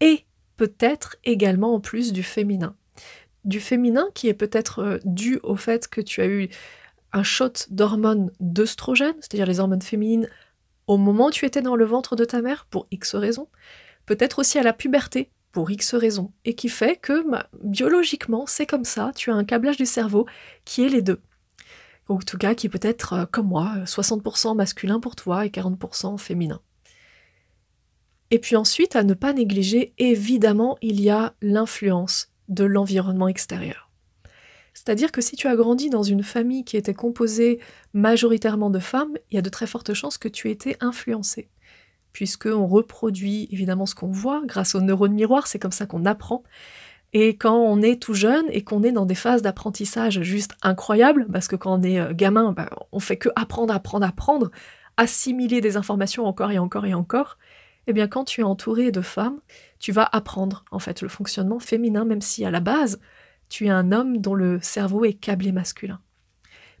et 0.00 0.24
peut-être 0.56 1.16
également 1.24 1.74
en 1.74 1.80
plus 1.80 2.12
du 2.12 2.22
féminin. 2.22 2.74
Du 3.44 3.60
féminin 3.60 4.06
qui 4.14 4.28
est 4.28 4.34
peut-être 4.34 4.78
euh, 4.80 4.98
dû 5.04 5.40
au 5.42 5.56
fait 5.56 5.88
que 5.88 6.00
tu 6.00 6.20
as 6.20 6.26
eu 6.26 6.48
un 7.12 7.22
shot 7.22 7.52
d'hormones 7.70 8.30
d'œstrogène, 8.40 9.14
c'est-à-dire 9.20 9.46
les 9.46 9.60
hormones 9.60 9.82
féminines, 9.82 10.28
au 10.86 10.96
moment 10.96 11.26
où 11.26 11.30
tu 11.30 11.46
étais 11.46 11.62
dans 11.62 11.76
le 11.76 11.84
ventre 11.84 12.16
de 12.16 12.24
ta 12.24 12.42
mère, 12.42 12.66
pour 12.66 12.86
X 12.90 13.14
raisons. 13.14 13.48
Peut-être 14.06 14.40
aussi 14.40 14.58
à 14.58 14.62
la 14.62 14.72
puberté, 14.72 15.30
pour 15.52 15.70
X 15.70 15.94
raisons, 15.94 16.32
et 16.44 16.54
qui 16.54 16.68
fait 16.68 16.96
que 16.96 17.28
bah, 17.28 17.48
biologiquement, 17.62 18.46
c'est 18.46 18.66
comme 18.66 18.84
ça, 18.84 19.12
tu 19.14 19.30
as 19.30 19.34
un 19.34 19.44
câblage 19.44 19.76
du 19.76 19.86
cerveau 19.86 20.26
qui 20.64 20.84
est 20.84 20.88
les 20.88 21.02
deux. 21.02 21.20
Ou 22.08 22.14
en 22.14 22.18
tout 22.18 22.38
cas, 22.38 22.54
qui 22.54 22.68
peut 22.68 22.80
être, 22.82 23.12
euh, 23.12 23.26
comme 23.30 23.48
moi, 23.48 23.76
60% 23.84 24.56
masculin 24.56 25.00
pour 25.00 25.16
toi 25.16 25.46
et 25.46 25.50
40% 25.50 26.18
féminin. 26.18 26.60
Et 28.30 28.38
puis 28.38 28.56
ensuite, 28.56 28.96
à 28.96 29.04
ne 29.04 29.14
pas 29.14 29.32
négliger, 29.32 29.92
évidemment, 29.98 30.78
il 30.80 31.00
y 31.00 31.10
a 31.10 31.34
l'influence 31.42 32.32
de 32.48 32.64
l'environnement 32.64 33.28
extérieur. 33.28 33.90
C'est-à-dire 34.74 35.12
que 35.12 35.20
si 35.20 35.36
tu 35.36 35.48
as 35.48 35.56
grandi 35.56 35.90
dans 35.90 36.02
une 36.02 36.22
famille 36.22 36.64
qui 36.64 36.78
était 36.78 36.94
composée 36.94 37.60
majoritairement 37.92 38.70
de 38.70 38.78
femmes, 38.78 39.16
il 39.30 39.34
y 39.34 39.38
a 39.38 39.42
de 39.42 39.50
très 39.50 39.66
fortes 39.66 39.92
chances 39.92 40.16
que 40.16 40.28
tu 40.28 40.48
aies 40.48 40.52
été 40.52 40.76
influencé 40.80 41.50
puisqu'on 42.12 42.66
reproduit 42.66 43.48
évidemment 43.50 43.86
ce 43.86 43.94
qu'on 43.94 44.10
voit 44.10 44.42
grâce 44.44 44.74
aux 44.74 44.80
neurones 44.80 45.14
miroirs, 45.14 45.46
c'est 45.46 45.58
comme 45.58 45.72
ça 45.72 45.86
qu'on 45.86 46.04
apprend. 46.04 46.42
Et 47.12 47.36
quand 47.36 47.56
on 47.56 47.82
est 47.82 48.00
tout 48.00 48.14
jeune 48.14 48.46
et 48.50 48.64
qu'on 48.64 48.82
est 48.82 48.92
dans 48.92 49.04
des 49.04 49.14
phases 49.14 49.42
d'apprentissage 49.42 50.22
juste 50.22 50.52
incroyables, 50.62 51.26
parce 51.30 51.46
que 51.46 51.56
quand 51.56 51.78
on 51.78 51.82
est 51.82 52.00
euh, 52.00 52.14
gamin, 52.14 52.52
bah, 52.52 52.70
on 52.90 53.00
fait 53.00 53.18
que 53.18 53.28
apprendre, 53.36 53.74
apprendre, 53.74 54.06
apprendre, 54.06 54.50
assimiler 54.96 55.60
des 55.60 55.76
informations 55.76 56.24
encore 56.24 56.50
et 56.50 56.58
encore 56.58 56.86
et 56.86 56.94
encore, 56.94 57.38
eh 57.86 57.92
bien 57.92 58.08
quand 58.08 58.24
tu 58.24 58.40
es 58.40 58.44
entouré 58.44 58.92
de 58.92 59.02
femmes, 59.02 59.40
tu 59.78 59.92
vas 59.92 60.08
apprendre 60.10 60.64
en 60.70 60.78
fait 60.78 61.02
le 61.02 61.08
fonctionnement 61.08 61.58
féminin, 61.58 62.04
même 62.04 62.22
si 62.22 62.44
à 62.44 62.50
la 62.50 62.60
base, 62.60 63.00
tu 63.48 63.66
es 63.66 63.70
un 63.70 63.92
homme 63.92 64.18
dont 64.18 64.34
le 64.34 64.60
cerveau 64.60 65.04
est 65.04 65.12
câblé 65.12 65.52
masculin. 65.52 66.00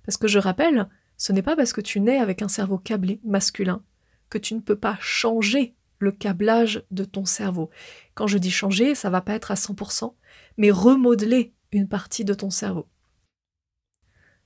Parce 0.06 0.16
que 0.16 0.28
je 0.28 0.38
rappelle, 0.38 0.88
ce 1.18 1.32
n'est 1.32 1.42
pas 1.42 1.56
parce 1.56 1.72
que 1.72 1.80
tu 1.80 2.00
nais 2.00 2.18
avec 2.18 2.40
un 2.40 2.48
cerveau 2.48 2.78
câblé 2.78 3.20
masculin 3.24 3.82
que 4.30 4.38
tu 4.38 4.54
ne 4.54 4.60
peux 4.60 4.76
pas 4.76 4.96
changer 5.00 5.74
le 5.98 6.10
câblage 6.10 6.82
de 6.90 7.04
ton 7.04 7.24
cerveau. 7.24 7.70
Quand 8.14 8.26
je 8.26 8.38
dis 8.38 8.50
changer, 8.50 8.94
ça 8.94 9.10
va 9.10 9.20
pas 9.20 9.34
être 9.34 9.50
à 9.50 9.54
100%, 9.54 10.14
mais 10.56 10.70
remodeler 10.70 11.54
une 11.72 11.88
partie 11.88 12.24
de 12.24 12.34
ton 12.34 12.50
cerveau. 12.50 12.86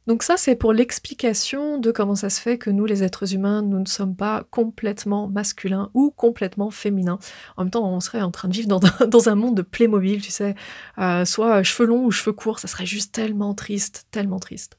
Donc 0.06 0.22
ça, 0.22 0.36
c'est 0.36 0.54
pour 0.54 0.72
l'explication 0.72 1.78
de 1.78 1.90
comment 1.90 2.14
ça 2.14 2.30
se 2.30 2.40
fait 2.40 2.58
que 2.58 2.70
nous, 2.70 2.86
les 2.86 3.02
êtres 3.02 3.34
humains, 3.34 3.62
nous 3.62 3.80
ne 3.80 3.86
sommes 3.86 4.14
pas 4.14 4.44
complètement 4.50 5.28
masculins 5.28 5.90
ou 5.94 6.12
complètement 6.12 6.70
féminins. 6.70 7.18
En 7.56 7.64
même 7.64 7.70
temps, 7.72 7.88
on 7.90 7.98
serait 7.98 8.22
en 8.22 8.30
train 8.30 8.46
de 8.46 8.54
vivre 8.54 8.68
dans, 8.68 9.28
un 9.28 9.34
monde 9.34 9.56
de 9.56 9.62
Playmobil, 9.62 10.22
tu 10.22 10.30
sais, 10.30 10.54
euh, 10.98 11.24
soit 11.24 11.64
cheveux 11.64 11.88
longs 11.88 12.04
ou 12.04 12.12
cheveux 12.12 12.32
courts, 12.32 12.60
ça 12.60 12.68
serait 12.68 12.86
juste 12.86 13.12
tellement 13.12 13.52
triste, 13.54 14.06
tellement 14.12 14.38
triste. 14.38 14.78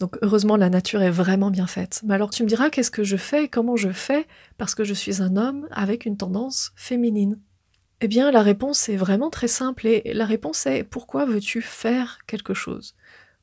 Donc 0.00 0.16
heureusement, 0.22 0.56
la 0.56 0.70
nature 0.70 1.02
est 1.02 1.10
vraiment 1.10 1.50
bien 1.50 1.66
faite. 1.66 2.02
Mais 2.04 2.14
alors 2.14 2.30
tu 2.30 2.42
me 2.42 2.48
diras 2.48 2.70
qu'est-ce 2.70 2.90
que 2.90 3.04
je 3.04 3.16
fais, 3.16 3.48
comment 3.48 3.76
je 3.76 3.90
fais, 3.90 4.26
parce 4.56 4.74
que 4.74 4.84
je 4.84 4.94
suis 4.94 5.22
un 5.22 5.36
homme 5.36 5.68
avec 5.70 6.06
une 6.06 6.16
tendance 6.16 6.72
féminine? 6.74 7.40
Eh 8.00 8.06
bien, 8.06 8.30
la 8.30 8.42
réponse 8.42 8.88
est 8.88 8.96
vraiment 8.96 9.28
très 9.28 9.48
simple 9.48 9.86
et 9.86 10.12
la 10.14 10.24
réponse 10.24 10.66
est 10.66 10.84
pourquoi 10.84 11.24
veux-tu 11.24 11.60
faire 11.60 12.20
quelque 12.26 12.54
chose? 12.54 12.94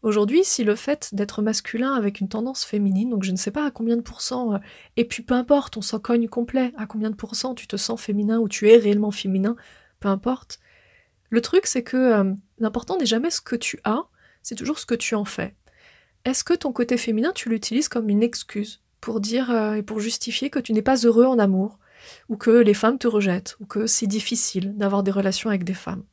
Aujourd'hui, 0.01 0.43
si 0.43 0.63
le 0.63 0.75
fait 0.75 1.13
d'être 1.13 1.41
masculin 1.41 1.93
avec 1.93 2.21
une 2.21 2.29
tendance 2.29 2.63
féminine, 2.63 3.09
donc 3.09 3.23
je 3.23 3.31
ne 3.31 3.37
sais 3.37 3.51
pas 3.51 3.65
à 3.65 3.71
combien 3.71 3.97
de 3.97 4.01
pourcents, 4.01 4.53
euh, 4.53 4.57
et 4.95 5.03
puis 5.05 5.23
peu 5.23 5.33
importe, 5.33 5.75
on 5.77 5.81
s'en 5.81 5.99
cogne 5.99 6.29
complet, 6.29 6.71
à 6.77 6.85
combien 6.85 7.09
de 7.09 7.15
pourcents 7.15 7.55
tu 7.55 7.67
te 7.67 7.75
sens 7.75 7.99
féminin 7.99 8.39
ou 8.39 8.47
tu 8.47 8.69
es 8.69 8.77
réellement 8.77 9.11
féminin, 9.11 9.57
peu 9.99 10.07
importe. 10.07 10.59
Le 11.31 11.41
truc, 11.41 11.65
c'est 11.65 11.83
que 11.83 11.97
euh, 11.97 12.33
l'important 12.59 12.97
n'est 12.97 13.05
jamais 13.05 13.31
ce 13.31 13.41
que 13.41 13.55
tu 13.55 13.79
as, 13.83 14.03
c'est 14.41 14.55
toujours 14.55 14.79
ce 14.79 14.85
que 14.85 14.95
tu 14.95 15.15
en 15.15 15.25
fais. 15.25 15.55
Est-ce 16.23 16.43
que 16.43 16.53
ton 16.53 16.71
côté 16.71 16.97
féminin, 16.97 17.31
tu 17.33 17.49
l'utilises 17.49 17.89
comme 17.89 18.09
une 18.09 18.23
excuse 18.23 18.83
pour 19.01 19.19
dire 19.19 19.51
euh, 19.51 19.73
et 19.73 19.83
pour 19.83 19.99
justifier 19.99 20.49
que 20.49 20.59
tu 20.59 20.71
n'es 20.71 20.81
pas 20.81 20.97
heureux 20.97 21.25
en 21.25 21.39
amour, 21.39 21.79
ou 22.29 22.37
que 22.37 22.51
les 22.51 22.73
femmes 22.73 22.97
te 22.97 23.07
rejettent, 23.07 23.57
ou 23.59 23.65
que 23.65 23.87
c'est 23.87 24.07
difficile 24.07 24.77
d'avoir 24.77 25.03
des 25.03 25.11
relations 25.11 25.49
avec 25.49 25.63
des 25.63 25.73
femmes 25.73 26.03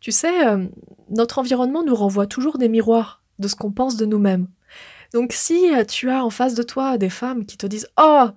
Tu 0.00 0.12
sais, 0.12 0.46
euh, 0.46 0.66
notre 1.10 1.38
environnement 1.38 1.82
nous 1.82 1.94
renvoie 1.94 2.26
toujours 2.26 2.58
des 2.58 2.68
miroirs 2.68 3.22
de 3.38 3.48
ce 3.48 3.56
qu'on 3.56 3.72
pense 3.72 3.96
de 3.96 4.06
nous-mêmes. 4.06 4.48
Donc 5.12 5.32
si 5.32 5.74
euh, 5.74 5.84
tu 5.84 6.10
as 6.10 6.24
en 6.24 6.30
face 6.30 6.54
de 6.54 6.62
toi 6.62 6.98
des 6.98 7.10
femmes 7.10 7.46
qui 7.46 7.56
te 7.56 7.66
disent 7.66 7.88
Oh, 7.98 8.28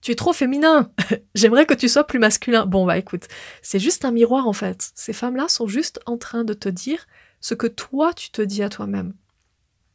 tu 0.00 0.12
es 0.12 0.14
trop 0.14 0.32
féminin, 0.32 0.92
j'aimerais 1.34 1.66
que 1.66 1.74
tu 1.74 1.88
sois 1.88 2.06
plus 2.06 2.18
masculin. 2.18 2.66
Bon, 2.66 2.86
bah 2.86 2.98
écoute, 2.98 3.26
c'est 3.62 3.78
juste 3.78 4.04
un 4.04 4.10
miroir 4.10 4.46
en 4.46 4.52
fait. 4.52 4.90
Ces 4.94 5.12
femmes-là 5.12 5.48
sont 5.48 5.66
juste 5.66 6.00
en 6.06 6.18
train 6.18 6.44
de 6.44 6.54
te 6.54 6.68
dire 6.68 7.06
ce 7.40 7.54
que 7.54 7.66
toi 7.66 8.12
tu 8.14 8.30
te 8.30 8.42
dis 8.42 8.62
à 8.62 8.68
toi-même. 8.68 9.14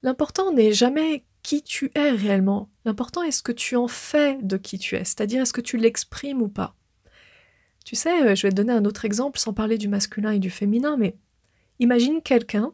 L'important 0.01 0.51
n'est 0.51 0.73
jamais 0.73 1.23
qui 1.43 1.61
tu 1.61 1.91
es 1.93 2.09
réellement. 2.09 2.69
L'important 2.85 3.21
est 3.21 3.31
ce 3.31 3.43
que 3.43 3.51
tu 3.51 3.75
en 3.75 3.87
fais 3.87 4.39
de 4.41 4.57
qui 4.57 4.79
tu 4.79 4.95
es, 4.95 5.03
c'est-à-dire 5.03 5.41
est-ce 5.41 5.53
que 5.53 5.61
tu 5.61 5.77
l'exprimes 5.77 6.41
ou 6.41 6.47
pas. 6.47 6.75
Tu 7.85 7.95
sais, 7.95 8.23
euh, 8.23 8.35
je 8.35 8.43
vais 8.43 8.51
te 8.51 8.55
donner 8.55 8.73
un 8.73 8.85
autre 8.85 9.05
exemple 9.05 9.37
sans 9.37 9.53
parler 9.53 9.77
du 9.77 9.89
masculin 9.89 10.31
et 10.31 10.39
du 10.39 10.49
féminin, 10.49 10.95
mais 10.97 11.17
imagine 11.79 12.21
quelqu'un 12.21 12.71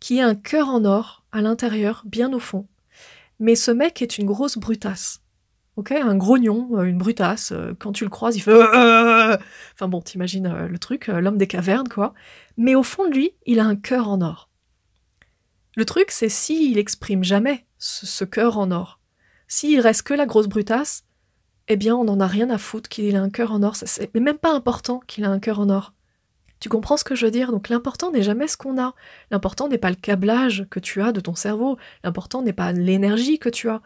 qui 0.00 0.20
a 0.20 0.26
un 0.26 0.34
cœur 0.34 0.68
en 0.68 0.84
or 0.84 1.24
à 1.32 1.40
l'intérieur, 1.40 2.02
bien 2.04 2.32
au 2.32 2.38
fond, 2.38 2.68
mais 3.40 3.54
ce 3.54 3.70
mec 3.70 4.02
est 4.02 4.18
une 4.18 4.26
grosse 4.26 4.58
brutasse. 4.58 5.22
Ok, 5.76 5.92
un 5.92 6.16
grognon, 6.16 6.70
euh, 6.76 6.82
une 6.82 6.98
brutasse. 6.98 7.52
Euh, 7.52 7.72
quand 7.78 7.92
tu 7.92 8.02
le 8.02 8.10
croises, 8.10 8.36
il 8.36 8.40
fait. 8.40 8.52
Enfin 8.52 9.88
bon, 9.88 10.02
t'imagines 10.02 10.66
le 10.66 10.78
truc, 10.78 11.06
l'homme 11.06 11.38
des 11.38 11.46
cavernes, 11.46 11.88
quoi. 11.88 12.14
Mais 12.56 12.74
au 12.74 12.82
fond 12.82 13.08
de 13.08 13.14
lui, 13.14 13.30
il 13.46 13.60
a 13.60 13.64
un 13.64 13.76
cœur 13.76 14.08
en 14.08 14.20
or. 14.20 14.50
Le 15.76 15.84
truc, 15.84 16.10
c'est 16.10 16.28
s'il 16.28 16.78
exprime 16.78 17.22
jamais 17.22 17.67
ce, 17.78 18.24
cœur 18.24 18.58
en 18.58 18.70
or, 18.70 19.00
s'il 19.46 19.80
reste 19.80 20.02
que 20.02 20.14
la 20.14 20.26
grosse 20.26 20.48
brutasse, 20.48 21.04
eh 21.68 21.76
bien, 21.76 21.94
on 21.94 22.04
n'en 22.04 22.20
a 22.20 22.26
rien 22.26 22.50
à 22.50 22.58
foutre 22.58 22.88
qu'il 22.88 23.04
ait 23.06 23.16
un 23.16 23.30
cœur 23.30 23.52
en 23.52 23.62
or. 23.62 23.76
C'est 23.76 24.14
même 24.14 24.38
pas 24.38 24.52
important 24.52 25.00
qu'il 25.06 25.24
ait 25.24 25.28
un 25.28 25.38
cœur 25.38 25.60
en 25.60 25.68
or. 25.68 25.92
Tu 26.60 26.68
comprends 26.68 26.96
ce 26.96 27.04
que 27.04 27.14
je 27.14 27.24
veux 27.24 27.30
dire? 27.30 27.52
Donc 27.52 27.68
l'important 27.68 28.10
n'est 28.10 28.22
jamais 28.22 28.48
ce 28.48 28.56
qu'on 28.56 28.82
a. 28.82 28.94
L'important 29.30 29.68
n'est 29.68 29.78
pas 29.78 29.90
le 29.90 29.96
câblage 29.96 30.66
que 30.70 30.80
tu 30.80 31.00
as 31.02 31.12
de 31.12 31.20
ton 31.20 31.34
cerveau. 31.34 31.78
L'important 32.02 32.42
n'est 32.42 32.52
pas 32.52 32.72
l'énergie 32.72 33.38
que 33.38 33.48
tu 33.48 33.68
as. 33.68 33.80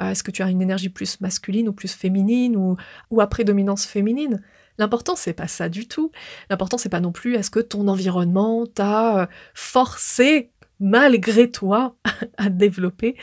Euh, 0.00 0.10
est-ce 0.10 0.22
que 0.22 0.30
tu 0.30 0.42
as 0.42 0.50
une 0.50 0.60
énergie 0.60 0.90
plus 0.90 1.20
masculine 1.20 1.68
ou 1.68 1.72
plus 1.72 1.92
féminine 1.92 2.56
ou, 2.56 2.76
ou 3.10 3.20
à 3.22 3.28
prédominance 3.28 3.86
féminine? 3.86 4.42
L'important 4.76 5.16
c'est 5.16 5.32
pas 5.32 5.48
ça 5.48 5.68
du 5.68 5.88
tout. 5.88 6.12
L'important 6.50 6.76
c'est 6.76 6.90
pas 6.90 7.00
non 7.00 7.12
plus 7.12 7.34
est-ce 7.34 7.50
que 7.50 7.60
ton 7.60 7.88
environnement 7.88 8.66
t'a 8.66 9.22
euh, 9.22 9.26
forcé 9.54 10.50
malgré 10.80 11.50
toi 11.50 11.96
à 12.36 12.48
développer 12.48 13.16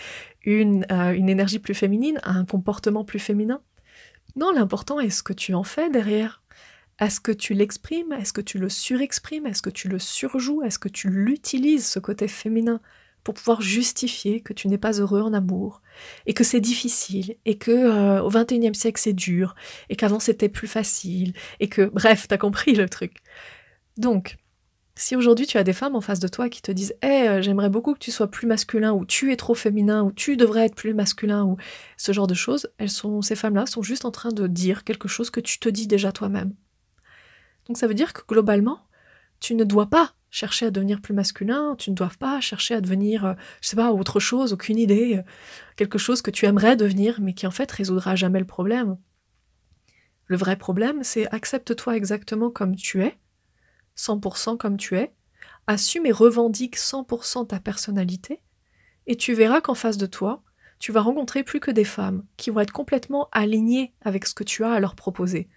une, 0.44 0.86
euh, 0.92 1.12
une 1.12 1.30
énergie 1.30 1.60
plus 1.60 1.74
féminine, 1.74 2.20
un 2.24 2.46
comportement 2.46 3.04
plus 3.04 3.20
féminin. 3.20 3.62
Non, 4.36 4.52
l'important 4.52 5.00
est 5.00 5.10
ce 5.10 5.24
que 5.24 5.34
tu 5.34 5.54
en 5.54 5.64
fais 5.64 5.90
derrière. 5.90 6.44
Est-ce 7.00 7.20
que 7.20 7.32
tu 7.32 7.54
l'exprimes? 7.54 8.14
Est-ce 8.14 8.34
que 8.34 8.42
tu 8.42 8.58
le 8.58 8.70
surexprimes? 8.70 9.46
Est-ce 9.46 9.62
que 9.62 9.70
tu 9.70 9.90
le 9.90 10.00
surjoues? 10.00 10.64
Est-ce 10.64 10.80
que 10.80 10.90
tu 10.90 11.10
l'utilises, 11.10 11.86
ce 11.86 12.00
côté 12.00 12.28
féminin, 12.28 12.80
pour 13.26 13.34
pouvoir 13.34 13.62
justifier 13.62 14.40
que 14.40 14.54
tu 14.54 14.68
n'es 14.68 14.78
pas 14.78 15.02
heureux 15.02 15.22
en 15.22 15.34
amour, 15.34 15.82
et 16.28 16.34
que 16.34 16.44
c'est 16.44 16.62
difficile, 16.62 17.36
et 17.46 17.58
que 17.58 17.72
euh, 17.72 18.22
au 18.22 18.30
XXIe 18.30 18.76
siècle 18.76 19.02
c'est 19.02 19.14
dur, 19.14 19.56
et 19.90 19.96
qu'avant 19.96 20.20
c'était 20.20 20.48
plus 20.48 20.68
facile, 20.68 21.34
et 21.60 21.68
que, 21.68 21.82
bref, 21.82 22.28
t'as 22.28 22.38
compris 22.38 22.76
le 22.76 22.88
truc. 22.88 23.18
Donc, 23.98 24.38
si 24.98 25.16
aujourd'hui 25.16 25.46
tu 25.46 25.58
as 25.58 25.64
des 25.64 25.74
femmes 25.74 25.96
en 25.96 26.02
face 26.02 26.20
de 26.20 26.28
toi 26.28 26.50
qui 26.50 26.62
te 26.62 26.72
disent 26.72 26.96
Eh, 27.02 27.28
euh, 27.28 27.42
j'aimerais 27.42 27.70
beaucoup 27.70 27.94
que 27.94 28.00
tu 28.00 28.12
sois 28.12 28.30
plus 28.30 28.48
masculin, 28.48 28.94
ou 28.94 29.06
tu 29.06 29.32
es 29.32 29.36
trop 29.36 29.54
féminin, 29.54 30.04
ou 30.04 30.12
tu 30.12 30.38
devrais 30.38 30.66
être 30.66 30.76
plus 30.76 30.94
masculin, 30.94 31.44
ou 31.44 31.58
ce 31.98 32.12
genre 32.14 32.28
de 32.28 32.34
choses, 32.34 32.70
elles 32.78 32.90
sont, 32.90 33.22
ces 33.22 33.36
femmes-là 33.36 33.66
sont 33.66 33.84
juste 33.84 34.06
en 34.06 34.12
train 34.12 34.32
de 34.32 34.48
dire 34.48 34.84
quelque 34.84 35.08
chose 35.08 35.30
que 35.30 35.42
tu 35.42 35.60
te 35.60 35.70
dis 35.70 35.88
déjà 35.88 36.12
toi-même. 36.12 36.54
Donc 37.68 37.78
ça 37.78 37.88
veut 37.88 37.94
dire 37.94 38.14
que 38.14 38.22
globalement, 38.28 38.80
tu 39.40 39.56
ne 39.56 39.64
dois 39.64 39.88
pas 39.88 40.14
chercher 40.30 40.68
à 40.68 40.72
devenir 40.72 41.02
plus 41.02 41.14
masculin, 41.14 41.76
tu 41.78 41.92
ne 41.92 41.96
dois 41.96 42.12
pas 42.20 42.42
chercher 42.42 42.76
à 42.76 42.82
devenir, 42.82 43.26
euh, 43.26 43.34
je 43.62 43.70
sais 43.70 43.76
pas, 43.76 43.92
autre 43.92 44.20
chose, 44.20 44.54
aucune 44.54 44.78
idée, 44.78 45.18
euh, 45.18 45.22
quelque 45.76 45.98
chose 45.98 46.22
que 46.22 46.32
tu 46.32 46.46
aimerais 46.46 46.76
devenir, 46.76 47.20
mais 47.22 47.34
qui 47.34 47.48
en 47.48 47.52
fait 47.52 47.72
résoudra 47.72 48.16
jamais 48.16 48.40
le 48.40 48.46
problème. 48.46 48.98
Le 50.28 50.38
vrai 50.38 50.56
problème, 50.56 51.04
c'est 51.04 51.28
accepte-toi 51.34 51.96
exactement 51.96 52.50
comme 52.50 52.76
tu 52.76 53.04
es, 53.04 53.18
100% 53.98 54.58
comme 54.58 54.78
tu 54.78 54.98
es, 54.98 55.14
assume 55.68 56.06
et 56.06 56.12
revendique 56.12 56.78
100% 56.78 57.48
ta 57.48 57.60
personnalité, 57.60 58.42
et 59.08 59.16
tu 59.16 59.34
verras 59.34 59.62
qu'en 59.62 59.76
face 59.76 59.98
de 59.98 60.06
toi, 60.06 60.44
tu 60.80 60.92
vas 60.92 61.02
rencontrer 61.02 61.44
plus 61.44 61.60
que 61.60 61.72
des 61.72 61.86
femmes 61.86 62.26
qui 62.38 62.50
vont 62.50 62.60
être 62.60 62.72
complètement 62.72 63.30
alignées 63.32 63.94
avec 64.02 64.26
ce 64.26 64.34
que 64.34 64.44
tu 64.44 64.64
as 64.64 64.72
à 64.72 64.80
leur 64.80 64.96
proposer 64.96 65.48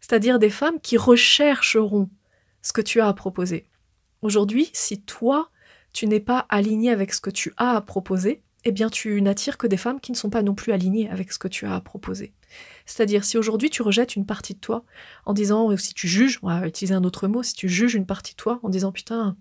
c'est-à-dire 0.00 0.38
des 0.38 0.50
femmes 0.50 0.80
qui 0.80 0.96
rechercheront 0.96 2.10
ce 2.62 2.72
que 2.72 2.80
tu 2.80 3.00
as 3.00 3.08
à 3.08 3.14
proposer. 3.14 3.68
Aujourd'hui, 4.22 4.70
si 4.72 5.00
toi, 5.02 5.50
tu 5.92 6.06
n'es 6.06 6.20
pas 6.20 6.46
aligné 6.48 6.90
avec 6.90 7.12
ce 7.12 7.20
que 7.20 7.30
tu 7.30 7.52
as 7.56 7.76
à 7.76 7.80
proposer, 7.80 8.42
eh 8.64 8.72
bien 8.72 8.90
tu 8.90 9.20
n'attires 9.22 9.58
que 9.58 9.66
des 9.66 9.76
femmes 9.76 10.00
qui 10.00 10.12
ne 10.12 10.16
sont 10.16 10.30
pas 10.30 10.42
non 10.42 10.54
plus 10.54 10.72
alignées 10.72 11.08
avec 11.08 11.32
ce 11.32 11.38
que 11.38 11.48
tu 11.48 11.66
as 11.66 11.74
à 11.74 11.80
proposer. 11.80 12.32
C'est-à-dire 12.86 13.24
si 13.24 13.38
aujourd'hui 13.38 13.70
tu 13.70 13.82
rejettes 13.82 14.16
une 14.16 14.26
partie 14.26 14.54
de 14.54 14.60
toi 14.60 14.84
en 15.26 15.32
disant, 15.32 15.66
ou 15.66 15.76
si 15.76 15.94
tu 15.94 16.08
juges, 16.08 16.38
on 16.42 16.48
va 16.48 16.66
utiliser 16.66 16.94
un 16.94 17.04
autre 17.04 17.28
mot, 17.28 17.42
si 17.42 17.54
tu 17.54 17.68
juges 17.68 17.94
une 17.94 18.06
partie 18.06 18.32
de 18.32 18.38
toi 18.38 18.60
en 18.62 18.68
disant 18.68 18.92
putain, 18.92 19.36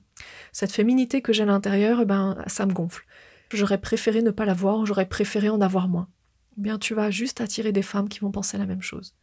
cette 0.52 0.72
féminité 0.72 1.22
que 1.22 1.34
j'ai 1.34 1.44
à 1.44 1.48
l'intérieur, 1.48 2.02
eh 2.02 2.06
ben 2.06 2.44
ça 2.48 2.66
me 2.66 2.74
gonfle. 2.74 3.06
J'aurais 3.54 3.80
préféré 3.80 4.22
ne 4.22 4.32
pas 4.32 4.46
l'avoir, 4.46 4.86
j'aurais 4.86 5.08
préféré 5.08 5.50
en 5.50 5.62
avoir 5.62 5.88
moins. 5.88 6.10
Eh 6.58 6.62
bien 6.62 6.78
tu 6.78 6.94
vas 6.94 7.12
juste 7.12 7.42
attirer 7.42 7.72
des 7.72 7.82
femmes 7.82 8.10
qui 8.10 8.20
vont 8.20 8.32
penser 8.32 8.58
la 8.58 8.66
même 8.66 8.82
chose 8.82 9.16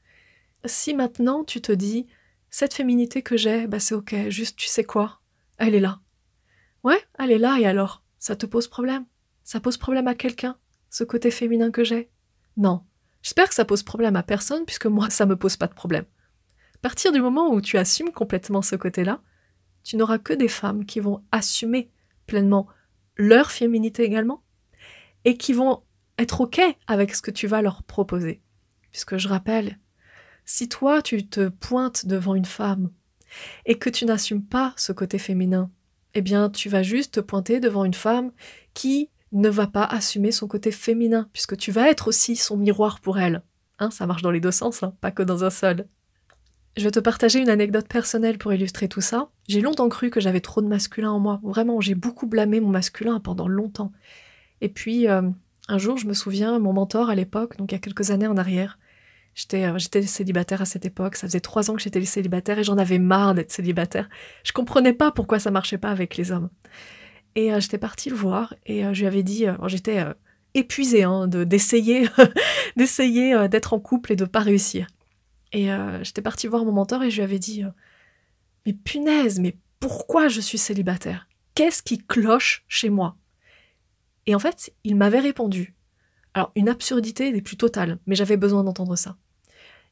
si 0.66 0.94
maintenant 0.94 1.44
tu 1.44 1.60
te 1.60 1.72
dis 1.72 2.06
cette 2.50 2.74
féminité 2.74 3.22
que 3.22 3.36
j'ai, 3.36 3.66
bah 3.66 3.80
c'est 3.80 3.94
ok, 3.94 4.14
juste 4.28 4.56
tu 4.56 4.66
sais 4.66 4.84
quoi, 4.84 5.20
elle 5.58 5.74
est 5.74 5.80
là. 5.80 6.00
Ouais, 6.82 7.02
elle 7.18 7.32
est 7.32 7.38
là 7.38 7.58
et 7.58 7.66
alors? 7.66 8.02
Ça 8.18 8.36
te 8.36 8.46
pose 8.46 8.68
problème? 8.68 9.04
Ça 9.42 9.60
pose 9.60 9.76
problème 9.76 10.08
à 10.08 10.14
quelqu'un, 10.14 10.56
ce 10.90 11.04
côté 11.04 11.30
féminin 11.30 11.70
que 11.70 11.84
j'ai? 11.84 12.10
Non. 12.56 12.84
J'espère 13.24 13.48
que 13.48 13.54
ça 13.54 13.64
pose 13.64 13.82
problème 13.82 14.16
à 14.16 14.22
personne 14.22 14.66
puisque 14.66 14.86
moi 14.86 15.08
ça 15.08 15.24
me 15.24 15.34
pose 15.34 15.56
pas 15.56 15.66
de 15.66 15.74
problème. 15.74 16.04
À 16.74 16.78
partir 16.82 17.10
du 17.10 17.22
moment 17.22 17.50
où 17.50 17.62
tu 17.62 17.78
assumes 17.78 18.12
complètement 18.12 18.60
ce 18.60 18.76
côté-là, 18.76 19.22
tu 19.82 19.96
n'auras 19.96 20.18
que 20.18 20.34
des 20.34 20.48
femmes 20.48 20.84
qui 20.84 21.00
vont 21.00 21.24
assumer 21.32 21.90
pleinement 22.26 22.68
leur 23.16 23.50
féminité 23.50 24.04
également 24.04 24.44
et 25.24 25.38
qui 25.38 25.54
vont 25.54 25.82
être 26.18 26.42
ok 26.42 26.60
avec 26.86 27.14
ce 27.14 27.22
que 27.22 27.30
tu 27.30 27.46
vas 27.46 27.62
leur 27.62 27.82
proposer. 27.82 28.42
Puisque 28.90 29.16
je 29.16 29.28
rappelle, 29.28 29.78
si 30.44 30.68
toi 30.68 31.00
tu 31.00 31.26
te 31.26 31.48
pointes 31.48 32.04
devant 32.04 32.34
une 32.34 32.44
femme 32.44 32.90
et 33.64 33.78
que 33.78 33.88
tu 33.88 34.04
n'assumes 34.04 34.44
pas 34.44 34.74
ce 34.76 34.92
côté 34.92 35.18
féminin, 35.18 35.70
eh 36.12 36.20
bien 36.20 36.50
tu 36.50 36.68
vas 36.68 36.82
juste 36.82 37.14
te 37.14 37.20
pointer 37.20 37.58
devant 37.58 37.86
une 37.86 37.94
femme 37.94 38.32
qui 38.74 39.08
ne 39.34 39.48
va 39.48 39.66
pas 39.66 39.84
assumer 39.84 40.32
son 40.32 40.48
côté 40.48 40.70
féminin, 40.70 41.28
puisque 41.32 41.56
tu 41.56 41.70
vas 41.70 41.88
être 41.88 42.08
aussi 42.08 42.36
son 42.36 42.56
miroir 42.56 43.00
pour 43.00 43.18
elle. 43.18 43.42
Hein, 43.78 43.90
ça 43.90 44.06
marche 44.06 44.22
dans 44.22 44.30
les 44.30 44.40
deux 44.40 44.50
sens, 44.50 44.82
hein, 44.82 44.94
pas 45.00 45.10
que 45.10 45.22
dans 45.22 45.44
un 45.44 45.50
seul. 45.50 45.86
Je 46.76 46.84
vais 46.84 46.90
te 46.90 47.00
partager 47.00 47.40
une 47.40 47.50
anecdote 47.50 47.86
personnelle 47.86 48.38
pour 48.38 48.52
illustrer 48.52 48.88
tout 48.88 49.00
ça. 49.00 49.28
J'ai 49.46 49.60
longtemps 49.60 49.88
cru 49.88 50.10
que 50.10 50.20
j'avais 50.20 50.40
trop 50.40 50.60
de 50.60 50.66
masculin 50.66 51.10
en 51.10 51.20
moi. 51.20 51.40
Vraiment, 51.44 51.80
j'ai 51.80 51.94
beaucoup 51.94 52.26
blâmé 52.26 52.60
mon 52.60 52.70
masculin 52.70 53.20
pendant 53.20 53.46
longtemps. 53.46 53.92
Et 54.60 54.68
puis, 54.68 55.08
euh, 55.08 55.22
un 55.68 55.78
jour, 55.78 55.98
je 55.98 56.06
me 56.06 56.14
souviens, 56.14 56.58
mon 56.58 56.72
mentor 56.72 57.10
à 57.10 57.14
l'époque, 57.14 57.56
donc 57.58 57.70
il 57.70 57.74
y 57.74 57.78
a 57.78 57.80
quelques 57.80 58.10
années 58.10 58.26
en 58.26 58.36
arrière, 58.36 58.78
euh, 59.54 59.78
j'étais, 59.78 60.02
célibataire 60.02 60.62
à 60.62 60.64
cette 60.64 60.84
époque, 60.84 61.16
ça 61.16 61.26
faisait 61.26 61.40
trois 61.40 61.70
ans 61.70 61.74
que 61.74 61.82
j'étais 61.82 62.04
célibataire 62.04 62.58
et 62.58 62.64
j'en 62.64 62.78
avais 62.78 62.98
marre 62.98 63.34
d'être 63.34 63.50
célibataire. 63.50 64.08
Je 64.44 64.52
comprenais 64.52 64.92
pas 64.92 65.10
pourquoi 65.10 65.38
ça 65.38 65.50
marchait 65.50 65.78
pas 65.78 65.90
avec 65.90 66.16
les 66.16 66.30
hommes. 66.30 66.50
Et 67.34 67.52
euh, 67.52 67.60
j'étais 67.60 67.78
partie 67.78 68.10
le 68.10 68.16
voir 68.16 68.54
et 68.66 68.84
euh, 68.84 68.94
je 68.94 69.00
lui 69.00 69.06
avais 69.06 69.22
dit, 69.22 69.46
j'étais 69.66 70.04
épuisée 70.54 71.02
hein, 71.02 71.26
de, 71.26 71.44
d'essayer, 71.44 72.08
d'essayer 72.76 73.48
d'être 73.48 73.72
en 73.72 73.80
couple 73.80 74.12
et 74.12 74.16
de 74.16 74.24
pas 74.24 74.40
réussir. 74.40 74.86
Et 75.52 75.68
j'étais 76.02 76.22
partie 76.22 76.48
voir 76.48 76.64
mon 76.64 76.72
mentor 76.72 77.04
et 77.04 77.10
je 77.10 77.16
lui 77.16 77.22
avais 77.22 77.38
dit, 77.38 77.62
mais 78.66 78.72
punaise, 78.72 79.38
mais 79.38 79.56
pourquoi 79.78 80.26
je 80.26 80.40
suis 80.40 80.58
célibataire? 80.58 81.28
Qu'est-ce 81.54 81.82
qui 81.82 81.98
cloche 81.98 82.64
chez 82.66 82.90
moi? 82.90 83.16
Et 84.26 84.34
en 84.34 84.38
fait, 84.38 84.74
il 84.82 84.96
m'avait 84.96 85.20
répondu. 85.20 85.76
Alors, 86.32 86.50
une 86.56 86.68
absurdité 86.68 87.32
des 87.32 87.42
plus 87.42 87.56
totales, 87.56 87.98
mais 88.06 88.16
j'avais 88.16 88.36
besoin 88.36 88.64
d'entendre 88.64 88.96
ça. 88.96 89.16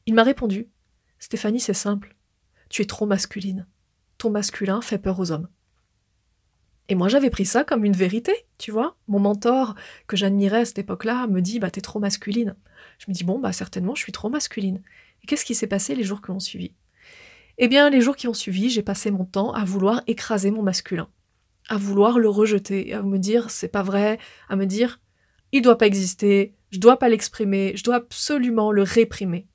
Il 0.05 0.13
m'a 0.13 0.23
répondu 0.23 0.69
Stéphanie, 1.19 1.61
c'est 1.61 1.73
simple. 1.73 2.17
Tu 2.69 2.81
es 2.81 2.85
trop 2.85 3.05
masculine. 3.05 3.65
Ton 4.17 4.29
masculin 4.29 4.81
fait 4.81 4.97
peur 4.97 5.19
aux 5.19 5.31
hommes. 5.31 5.47
Et 6.93 6.95
moi, 6.95 7.07
j'avais 7.07 7.31
pris 7.31 7.45
ça 7.45 7.63
comme 7.63 7.85
une 7.85 7.95
vérité, 7.95 8.31
tu 8.59 8.69
vois. 8.69 8.95
Mon 9.07 9.17
mentor, 9.17 9.73
que 10.05 10.15
j'admirais 10.15 10.59
à 10.59 10.65
cette 10.65 10.77
époque-là, 10.77 11.25
me 11.25 11.41
dit 11.41 11.57
Bah, 11.57 11.71
t'es 11.71 11.81
trop 11.81 11.99
masculine. 11.99 12.55
Je 12.99 13.05
me 13.07 13.15
dis 13.15 13.23
Bon, 13.23 13.39
bah, 13.39 13.51
certainement, 13.51 13.95
je 13.95 14.03
suis 14.03 14.11
trop 14.11 14.29
masculine. 14.29 14.79
Et 15.23 15.25
qu'est-ce 15.25 15.43
qui 15.43 15.55
s'est 15.55 15.65
passé 15.65 15.95
les 15.95 16.03
jours 16.03 16.21
qui 16.21 16.29
ont 16.29 16.39
suivi? 16.39 16.75
Eh 17.57 17.67
bien, 17.67 17.89
les 17.89 17.99
jours 17.99 18.15
qui 18.15 18.27
ont 18.27 18.35
suivi, 18.35 18.69
j'ai 18.69 18.83
passé 18.83 19.09
mon 19.09 19.25
temps 19.25 19.53
à 19.53 19.65
vouloir 19.65 20.03
écraser 20.05 20.51
mon 20.51 20.61
masculin, 20.61 21.09
à 21.67 21.77
vouloir 21.77 22.19
le 22.19 22.29
rejeter, 22.29 22.93
à 22.93 23.01
me 23.01 23.17
dire 23.17 23.49
C'est 23.49 23.69
pas 23.69 23.81
vrai, 23.81 24.19
à 24.47 24.55
me 24.55 24.67
dire 24.67 25.01
Il 25.51 25.63
doit 25.63 25.79
pas 25.79 25.87
exister, 25.87 26.53
je 26.69 26.77
dois 26.77 26.99
pas 26.99 27.09
l'exprimer, 27.09 27.73
je 27.75 27.83
dois 27.83 27.95
absolument 27.95 28.71
le 28.71 28.83
réprimer. 28.83 29.47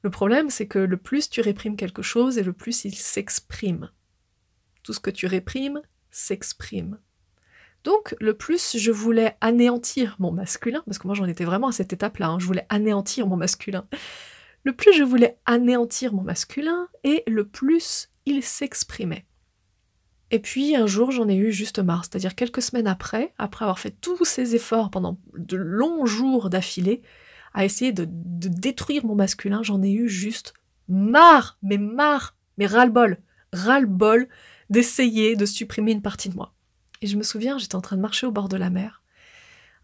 Le 0.00 0.08
problème, 0.08 0.48
c'est 0.48 0.68
que 0.68 0.78
le 0.78 0.96
plus 0.96 1.28
tu 1.28 1.42
réprimes 1.42 1.76
quelque 1.76 2.00
chose 2.00 2.38
et 2.38 2.42
le 2.42 2.54
plus 2.54 2.86
il 2.86 2.94
s'exprime. 2.94 3.90
Tout 4.82 4.94
ce 4.94 5.00
que 5.00 5.10
tu 5.10 5.26
réprimes 5.26 5.82
s'exprime. 6.10 6.98
Donc, 7.84 8.14
le 8.20 8.34
plus 8.34 8.76
je 8.76 8.90
voulais 8.90 9.36
anéantir 9.40 10.16
mon 10.18 10.32
masculin, 10.32 10.82
parce 10.86 10.98
que 10.98 11.06
moi 11.06 11.14
j'en 11.14 11.26
étais 11.26 11.44
vraiment 11.44 11.68
à 11.68 11.72
cette 11.72 11.92
étape-là, 11.92 12.28
hein, 12.28 12.38
je 12.38 12.46
voulais 12.46 12.66
anéantir 12.68 13.26
mon 13.26 13.36
masculin. 13.36 13.86
Le 14.64 14.74
plus 14.74 14.92
je 14.92 15.02
voulais 15.02 15.38
anéantir 15.46 16.12
mon 16.12 16.22
masculin, 16.22 16.88
et 17.04 17.22
le 17.26 17.46
plus 17.46 18.10
il 18.26 18.42
s'exprimait. 18.42 19.26
Et 20.30 20.38
puis 20.38 20.76
un 20.76 20.86
jour 20.86 21.10
j'en 21.10 21.28
ai 21.28 21.36
eu 21.36 21.50
juste 21.50 21.78
marre, 21.78 22.04
c'est-à-dire 22.04 22.34
quelques 22.34 22.62
semaines 22.62 22.86
après, 22.86 23.32
après 23.38 23.64
avoir 23.64 23.78
fait 23.78 23.94
tous 24.00 24.24
ces 24.24 24.54
efforts 24.54 24.90
pendant 24.90 25.18
de 25.36 25.56
longs 25.56 26.04
jours 26.04 26.50
d'affilée, 26.50 27.02
à 27.54 27.64
essayer 27.64 27.92
de, 27.92 28.06
détruire 28.06 29.04
mon 29.04 29.14
masculin, 29.14 29.62
j'en 29.62 29.82
ai 29.82 29.90
eu 29.90 30.08
juste 30.08 30.54
marre, 30.88 31.58
mais 31.62 31.78
marre, 31.78 32.36
mais 32.58 32.66
ras-le-bol, 32.66 33.18
ras-le-bol 33.52 34.28
d'essayer 34.70 35.36
de 35.36 35.44
supprimer 35.46 35.92
une 35.92 36.02
partie 36.02 36.28
de 36.28 36.36
moi. 36.36 36.54
Et 37.02 37.06
je 37.06 37.16
me 37.16 37.22
souviens, 37.22 37.58
j'étais 37.58 37.76
en 37.76 37.80
train 37.80 37.96
de 37.96 38.02
marcher 38.02 38.26
au 38.26 38.30
bord 38.30 38.48
de 38.48 38.56
la 38.56 38.70
mer. 38.70 39.02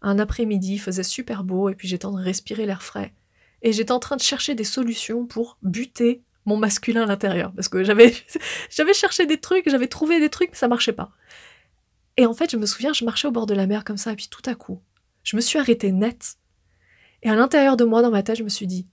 Un 0.01 0.19
après-midi, 0.19 0.75
il 0.75 0.79
faisait 0.79 1.03
super 1.03 1.43
beau, 1.43 1.69
et 1.69 1.75
puis 1.75 1.87
j'étais 1.87 2.05
en 2.05 2.11
train 2.11 2.21
de 2.21 2.25
respirer 2.25 2.65
l'air 2.65 2.83
frais. 2.83 3.13
Et 3.61 3.73
j'étais 3.73 3.91
en 3.91 3.99
train 3.99 4.15
de 4.15 4.21
chercher 4.21 4.55
des 4.55 4.63
solutions 4.63 5.25
pour 5.25 5.57
buter 5.61 6.23
mon 6.45 6.57
masculin 6.57 7.03
à 7.03 7.05
l'intérieur. 7.07 7.51
Parce 7.53 7.69
que 7.69 7.83
j'avais, 7.83 8.13
j'avais 8.69 8.93
cherché 8.93 9.25
des 9.25 9.39
trucs, 9.39 9.69
j'avais 9.69 9.87
trouvé 9.87 10.19
des 10.19 10.29
trucs, 10.29 10.51
mais 10.51 10.57
ça 10.57 10.67
marchait 10.67 10.93
pas. 10.93 11.11
Et 12.15 12.25
en 12.25 12.33
fait, 12.33 12.51
je 12.51 12.57
me 12.57 12.65
souviens, 12.65 12.93
je 12.93 13.05
marchais 13.05 13.27
au 13.27 13.31
bord 13.31 13.45
de 13.45 13.53
la 13.53 13.67
mer 13.67 13.83
comme 13.83 13.97
ça, 13.97 14.11
et 14.11 14.15
puis 14.15 14.27
tout 14.29 14.47
à 14.49 14.55
coup, 14.55 14.81
je 15.23 15.35
me 15.35 15.41
suis 15.41 15.59
arrêtée 15.59 15.91
net 15.91 16.37
et 17.23 17.29
à 17.29 17.35
l'intérieur 17.35 17.77
de 17.77 17.83
moi, 17.83 18.01
dans 18.01 18.11
ma 18.11 18.23
tête, 18.23 18.37
je 18.37 18.43
me 18.43 18.49
suis 18.49 18.67
dit, 18.67 18.87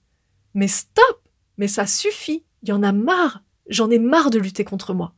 mais 0.53 0.67
stop, 0.67 1.21
mais 1.57 1.67
ça 1.67 1.85
suffit, 1.85 2.43
il 2.63 2.69
y 2.69 2.71
en 2.71 2.83
a 2.83 2.91
marre, 2.91 3.41
J'en 3.67 3.89
ai 3.89 3.97
marre 3.97 4.29
de 4.29 4.37
lutter 4.37 4.63
contre 4.63 4.93
moi. 4.93 5.15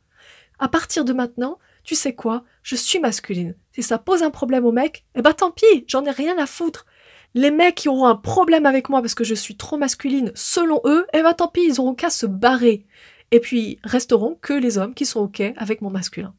À 0.60 0.68
partir 0.68 1.06
de 1.06 1.14
maintenant, 1.14 1.60
tu 1.84 1.96
sais 1.96 2.16
quoi, 2.16 2.44
je 2.64 2.76
suis 2.76 3.00
masculine. 3.00 3.56
Si 3.72 3.84
ça 3.84 3.98
pose 3.98 4.24
un 4.24 4.32
problème 4.32 4.66
aux 4.66 4.72
mecs, 4.72 5.06
eh 5.16 5.22
ben 5.22 5.34
tant 5.34 5.52
pis, 5.52 5.86
j'en 5.88 6.04
ai 6.06 6.12
rien 6.12 6.38
à 6.38 6.46
foutre. 6.46 6.86
Les 7.34 7.52
mecs 7.52 7.76
qui 7.76 7.90
auront 7.90 8.08
un 8.08 8.16
problème 8.16 8.66
avec 8.66 8.90
moi 8.90 9.02
parce 9.02 9.16
que 9.16 9.24
je 9.24 9.36
suis 9.36 9.58
trop 9.58 9.78
masculine, 9.78 10.32
selon 10.34 10.82
eux, 10.86 11.06
eh 11.14 11.22
ben 11.22 11.34
tant 11.34 11.48
pis, 11.48 11.66
ils 11.66 11.80
auront 11.80 11.94
qu'à 11.94 12.10
se 12.10 12.26
barrer. 12.26 12.86
Et 13.32 13.40
puis 13.40 13.80
resteront 13.84 14.38
que 14.42 14.54
les 14.54 14.78
hommes 14.78 14.96
qui 14.96 15.06
sont 15.06 15.20
ok 15.20 15.42
avec 15.58 15.82
mon 15.82 15.90
masculin. 15.90 16.34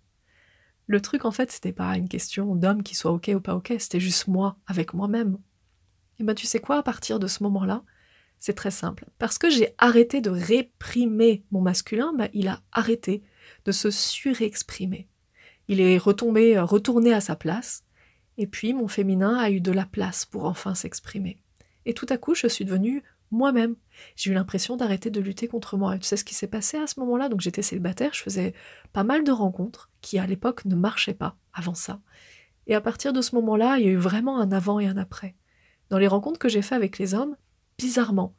Le 0.87 1.01
truc 1.01 1.25
en 1.25 1.31
fait, 1.31 1.53
c'était 1.53 1.73
pas 1.73 1.97
une 1.97 2.09
question 2.09 2.55
d'homme 2.55 2.83
qui 2.83 2.95
soit 2.95 3.13
ok 3.13 3.31
ou 3.35 3.41
pas 3.41 3.55
ok, 3.55 3.75
c'était 3.79 4.01
juste 4.01 4.27
moi 4.27 4.57
avec 4.67 4.95
moi-même. 4.95 5.39
Et 6.19 6.25
ben 6.25 6.35
tu 6.35 6.47
sais 6.47 6.61
quoi, 6.61 6.79
à 6.79 6.83
partir 6.83 7.19
de 7.19 7.27
ce 7.27 7.43
moment-là, 7.45 7.85
c'est 8.39 8.55
très 8.55 8.71
simple. 8.71 9.07
Parce 9.19 9.39
que 9.39 9.51
j'ai 9.51 9.75
arrêté 9.79 10.21
de 10.21 10.31
réprimer 10.31 11.45
mon 11.51 11.61
masculin, 11.61 12.13
ben, 12.17 12.29
il 12.33 12.49
a 12.49 12.61
arrêté 12.73 13.23
de 13.69 13.73
se 13.73 13.91
surexprimer. 13.91 15.09
Il 15.69 15.83
est 15.83 15.99
retombé, 15.99 16.57
euh, 16.57 16.65
retourné 16.65 17.13
à 17.13 17.21
sa 17.21 17.37
place, 17.37 17.85
et 18.39 18.47
puis 18.47 18.73
mon 18.73 18.89
féminin 18.89 19.37
a 19.37 19.51
eu 19.51 19.61
de 19.61 19.73
la 19.73 19.85
place 19.85 20.25
pour 20.25 20.47
enfin 20.47 20.75
s'exprimer. 20.75 21.37
Et 21.85 21.93
tout 21.93 22.07
à 22.09 22.17
coup, 22.17 22.35
je 22.35 22.47
suis 22.47 22.65
devenue 22.65 23.03
moi-même. 23.31 23.77
J'ai 24.17 24.31
eu 24.31 24.35
l'impression 24.35 24.79
d'arrêter 24.79 25.11
de 25.11 25.21
lutter 25.21 25.49
contre 25.49 25.77
moi. 25.77 25.99
Tu 25.99 26.05
sais 26.05 26.17
ce 26.17 26.25
qui 26.25 26.35
s'est 26.35 26.47
passé 26.47 26.79
à 26.79 26.87
ce 26.87 26.99
moment-là? 27.01 27.29
Donc 27.29 27.43
j'étais 27.43 27.61
célibataire, 27.61 28.15
je 28.15 28.23
faisais 28.23 28.55
pas 28.95 29.05
mal 29.05 29.23
de 29.23 29.33
rencontres 29.33 29.91
qui 30.01 30.19
à 30.19 30.27
l'époque 30.27 30.65
ne 30.65 30.75
marchaient 30.75 31.13
pas 31.13 31.37
avant 31.53 31.75
ça. 31.75 32.01
Et 32.69 32.75
à 32.75 32.81
partir 32.81 33.13
de 33.13 33.21
ce 33.21 33.35
moment-là, 33.35 33.79
il 33.79 33.85
y 33.85 33.89
a 33.89 33.93
eu 33.93 33.97
vraiment 33.97 34.41
un 34.41 34.51
avant 34.51 34.81
et 34.81 34.87
un 34.87 34.97
après. 34.97 35.35
Dans 35.91 35.99
les 35.99 36.09
rencontres 36.09 36.39
que 36.39 36.49
j'ai 36.49 36.63
faites 36.63 36.73
avec 36.73 36.97
les 36.97 37.13
hommes, 37.13 37.37
bizarrement, 37.77 38.35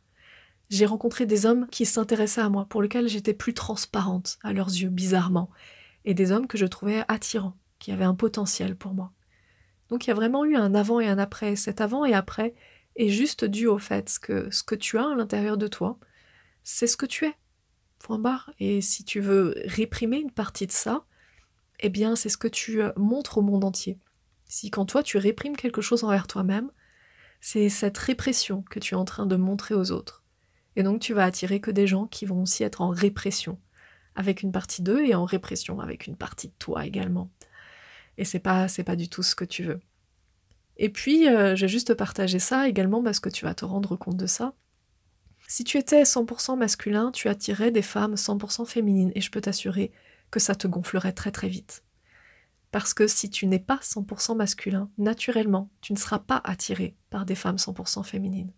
j'ai 0.69 0.85
rencontré 0.85 1.25
des 1.25 1.45
hommes 1.45 1.67
qui 1.67 1.85
s'intéressaient 1.85 2.41
à 2.41 2.49
moi, 2.49 2.65
pour 2.65 2.81
lesquels 2.81 3.07
j'étais 3.07 3.33
plus 3.33 3.53
transparente 3.53 4.37
à 4.43 4.53
leurs 4.53 4.69
yeux, 4.69 4.89
bizarrement, 4.89 5.49
et 6.05 6.13
des 6.13 6.31
hommes 6.31 6.47
que 6.47 6.57
je 6.57 6.65
trouvais 6.65 7.03
attirants, 7.07 7.57
qui 7.79 7.91
avaient 7.91 8.03
un 8.03 8.15
potentiel 8.15 8.75
pour 8.75 8.93
moi. 8.93 9.11
Donc 9.89 10.05
il 10.05 10.09
y 10.09 10.11
a 10.11 10.15
vraiment 10.15 10.45
eu 10.45 10.55
un 10.55 10.75
avant 10.75 10.99
et 10.99 11.07
un 11.07 11.17
après. 11.17 11.55
Cet 11.55 11.81
avant 11.81 12.05
et 12.05 12.13
après 12.13 12.53
est 12.95 13.09
juste 13.09 13.45
dû 13.45 13.67
au 13.67 13.79
fait 13.79 14.17
que 14.21 14.49
ce 14.51 14.63
que 14.63 14.75
tu 14.75 14.97
as 14.97 15.09
à 15.09 15.15
l'intérieur 15.15 15.57
de 15.57 15.67
toi, 15.67 15.97
c'est 16.63 16.87
ce 16.87 16.97
que 16.97 17.05
tu 17.05 17.25
es. 17.25 17.35
Point 17.97 18.19
barre. 18.19 18.51
Et 18.59 18.81
si 18.81 19.03
tu 19.03 19.19
veux 19.19 19.55
réprimer 19.65 20.17
une 20.17 20.31
partie 20.31 20.67
de 20.67 20.71
ça, 20.71 21.05
eh 21.79 21.89
bien 21.89 22.15
c'est 22.15 22.29
ce 22.29 22.37
que 22.37 22.47
tu 22.47 22.81
euh, 22.81 22.91
montres 22.95 23.39
au 23.39 23.41
monde 23.41 23.63
entier. 23.63 23.97
Si 24.45 24.69
quand 24.69 24.85
toi 24.85 25.03
tu 25.03 25.17
réprimes 25.17 25.55
quelque 25.55 25.81
chose 25.81 26.03
envers 26.03 26.27
toi-même, 26.27 26.71
c'est 27.41 27.69
cette 27.69 27.97
répression 27.97 28.63
que 28.69 28.79
tu 28.79 28.93
es 28.93 28.97
en 28.97 29.05
train 29.05 29.25
de 29.25 29.35
montrer 29.35 29.73
aux 29.73 29.91
autres. 29.91 30.23
Et 30.75 30.83
donc 30.83 31.01
tu 31.01 31.13
vas 31.13 31.25
attirer 31.25 31.59
que 31.59 31.71
des 31.71 31.87
gens 31.87 32.05
qui 32.05 32.25
vont 32.25 32.41
aussi 32.41 32.63
être 32.63 32.81
en 32.81 32.89
répression 32.89 33.59
avec 34.15 34.43
une 34.43 34.51
partie 34.51 34.81
d'eux 34.81 35.05
et 35.05 35.15
en 35.15 35.25
répression 35.25 35.79
avec 35.79 36.07
une 36.07 36.15
partie 36.15 36.47
de 36.47 36.53
toi 36.59 36.85
également. 36.85 37.31
Et 38.17 38.25
c'est 38.25 38.39
pas 38.39 38.67
c'est 38.67 38.83
pas 38.83 38.95
du 38.95 39.09
tout 39.09 39.23
ce 39.23 39.35
que 39.35 39.45
tu 39.45 39.63
veux. 39.63 39.79
Et 40.77 40.89
puis 40.89 41.27
euh, 41.27 41.55
j'ai 41.55 41.67
juste 41.67 41.93
partagé 41.93 42.39
ça 42.39 42.67
également 42.67 43.03
parce 43.03 43.19
que 43.19 43.29
tu 43.29 43.45
vas 43.45 43.53
te 43.53 43.65
rendre 43.65 43.95
compte 43.95 44.17
de 44.17 44.27
ça. 44.27 44.53
Si 45.47 45.63
tu 45.63 45.77
étais 45.77 46.03
100% 46.03 46.57
masculin, 46.57 47.11
tu 47.11 47.27
attirais 47.27 47.71
des 47.71 47.81
femmes 47.81 48.15
100% 48.15 48.65
féminines 48.67 49.11
et 49.15 49.21
je 49.21 49.31
peux 49.31 49.41
t'assurer 49.41 49.91
que 50.31 50.39
ça 50.39 50.53
te 50.53 50.67
gonflerait 50.67 51.13
très 51.13 51.31
très 51.31 51.49
vite. 51.49 51.83
Parce 52.71 52.93
que 52.93 53.07
si 53.07 53.29
tu 53.29 53.47
n'es 53.47 53.59
pas 53.59 53.79
100% 53.81 54.35
masculin, 54.35 54.91
naturellement, 54.97 55.71
tu 55.81 55.91
ne 55.93 55.97
seras 55.97 56.19
pas 56.19 56.39
attiré 56.43 56.95
par 57.09 57.25
des 57.25 57.35
femmes 57.35 57.55
100% 57.55 58.03
féminines. 58.03 58.51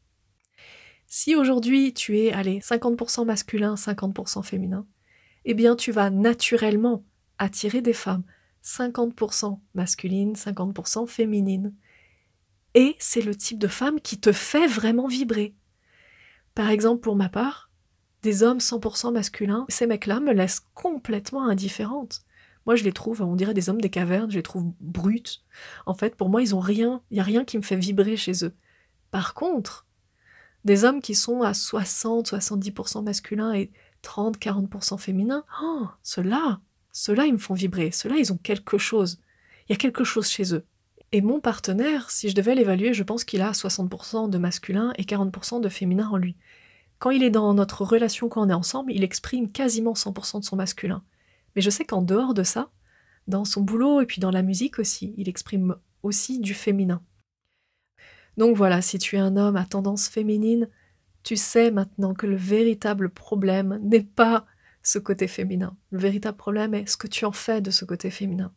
Si 1.14 1.36
aujourd'hui 1.36 1.94
tu 1.94 2.18
es, 2.20 2.32
allez, 2.32 2.60
50% 2.60 3.26
masculin, 3.26 3.76
50% 3.76 4.44
féminin, 4.44 4.88
eh 5.44 5.54
bien 5.54 5.76
tu 5.76 5.92
vas 5.92 6.10
naturellement 6.10 7.04
attirer 7.38 7.82
des 7.82 7.92
femmes 7.92 8.24
50% 8.64 9.60
masculines, 9.74 10.36
50% 10.36 11.08
féminines. 11.08 11.76
Et 12.76 12.96
c'est 12.98 13.22
le 13.22 13.36
type 13.36 13.60
de 13.60 13.68
femme 13.68 14.00
qui 14.00 14.22
te 14.22 14.32
fait 14.32 14.68
vraiment 14.68 15.08
vibrer. 15.08 15.54
Par 16.56 16.70
exemple, 16.70 17.02
pour 17.02 17.18
ma 17.18 17.28
part, 17.28 17.70
des 18.22 18.42
hommes 18.42 18.60
100% 18.60 19.12
masculins, 19.12 19.66
ces 19.68 19.88
mecs-là 19.88 20.22
me 20.22 20.32
laissent 20.32 20.66
complètement 20.76 21.44
indifférente. 21.44 22.22
Moi, 22.66 22.78
je 22.78 22.86
les 22.86 22.94
trouve, 22.94 23.22
on 23.22 23.36
dirait 23.36 23.54
des 23.54 23.70
hommes 23.70 23.82
des 23.82 23.90
cavernes, 23.90 24.32
je 24.32 24.38
les 24.38 24.44
trouve 24.44 24.72
brutes. 24.80 25.44
En 25.86 25.94
fait, 25.94 26.16
pour 26.16 26.30
moi, 26.30 26.42
ils 26.42 26.56
ont 26.56 26.62
rien, 26.62 27.02
il 27.12 27.16
n'y 27.16 27.20
a 27.20 27.24
rien 27.24 27.44
qui 27.44 27.58
me 27.58 27.64
fait 27.64 27.76
vibrer 27.76 28.16
chez 28.16 28.46
eux. 28.46 28.56
Par 29.10 29.34
contre, 29.34 29.86
des 30.66 30.84
hommes 30.84 31.02
qui 31.02 31.16
sont 31.16 31.42
à 31.42 31.52
60-70% 31.52 33.04
masculins 33.04 33.54
et 33.54 33.72
30-40% 34.04 34.98
féminins, 34.98 35.44
oh, 35.62 35.88
ceux-là, 36.04 36.60
ceux-là, 36.92 37.26
ils 37.26 37.34
me 37.34 37.38
font 37.38 37.54
vibrer. 37.54 37.92
Ceux-là, 37.92 38.18
ils 38.18 38.34
ont 38.34 38.38
quelque 38.38 38.78
chose. 38.78 39.20
Il 39.68 39.74
y 39.74 39.76
a 39.76 39.78
quelque 39.78 40.04
chose 40.04 40.28
chez 40.28 40.54
eux. 40.54 40.66
Et 41.14 41.22
mon 41.22 41.40
partenaire, 41.40 42.10
si 42.10 42.30
je 42.30 42.36
devais 42.36 42.56
l'évaluer, 42.56 42.94
je 42.94 43.04
pense 43.04 43.24
qu'il 43.24 43.42
a 43.42 43.52
60% 43.52 44.30
de 44.30 44.38
masculin 44.38 44.94
et 44.98 45.04
40% 45.04 45.62
de 45.62 45.70
féminin 45.70 46.10
en 46.10 46.18
lui. 46.18 46.38
Quand 47.00 47.10
il 47.10 47.24
est 47.24 47.30
dans 47.32 47.54
notre 47.54 47.84
relation, 47.84 48.30
quand 48.30 48.46
on 48.46 48.50
est 48.50 48.54
ensemble, 48.54 48.94
il 48.94 49.04
exprime 49.04 49.52
quasiment 49.52 49.94
100% 49.94 50.40
de 50.40 50.46
son 50.46 50.56
masculin. 50.56 51.04
Mais 51.56 51.62
je 51.62 51.70
sais 51.70 51.84
qu'en 51.84 52.02
dehors 52.02 52.34
de 52.34 52.44
ça, 52.44 52.70
dans 53.28 53.44
son 53.44 53.62
boulot 53.62 54.02
et 54.02 54.06
puis 54.06 54.22
dans 54.22 54.32
la 54.32 54.42
musique 54.42 54.80
aussi, 54.80 55.14
il 55.18 55.28
exprime 55.28 55.76
aussi 56.04 56.40
du 56.40 56.54
féminin. 56.54 57.02
Donc 58.38 58.56
voilà, 58.56 58.82
si 58.82 58.98
tu 58.98 59.16
es 59.16 59.20
un 59.20 59.38
homme 59.38 59.56
à 59.56 59.66
tendance 59.66 60.08
féminine, 60.08 60.70
tu 61.24 61.36
sais 61.36 61.72
maintenant 61.72 62.14
que 62.14 62.28
le 62.28 62.36
véritable 62.36 63.10
problème 63.10 63.80
n'est 63.84 64.04
pas 64.04 64.46
ce 64.84 65.00
côté 65.00 65.28
féminin. 65.28 65.78
Le 65.92 66.00
véritable 66.00 66.38
problème 66.38 66.74
est 66.74 66.88
ce 66.88 66.98
que 66.98 67.08
tu 67.08 67.26
en 67.26 67.32
fais 67.32 67.62
de 67.62 67.72
ce 67.72 67.86
côté 67.86 68.10
féminin. 68.10 68.54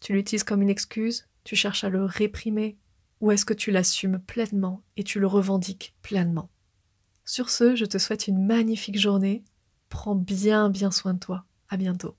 Tu 0.00 0.12
l'utilises 0.12 0.44
comme 0.44 0.62
une 0.62 0.70
excuse, 0.70 1.28
tu 1.44 1.56
cherches 1.56 1.84
à 1.84 1.88
le 1.88 2.04
réprimer, 2.04 2.78
ou 3.20 3.30
est-ce 3.30 3.44
que 3.44 3.54
tu 3.54 3.70
l'assumes 3.70 4.18
pleinement 4.18 4.82
et 4.96 5.04
tu 5.04 5.20
le 5.20 5.26
revendiques 5.26 5.94
pleinement? 6.02 6.50
Sur 7.24 7.50
ce, 7.50 7.76
je 7.76 7.84
te 7.84 7.98
souhaite 7.98 8.26
une 8.26 8.44
magnifique 8.44 8.98
journée. 8.98 9.44
Prends 9.88 10.16
bien 10.16 10.70
bien 10.70 10.90
soin 10.90 11.14
de 11.14 11.18
toi. 11.18 11.44
À 11.68 11.76
bientôt. 11.76 12.16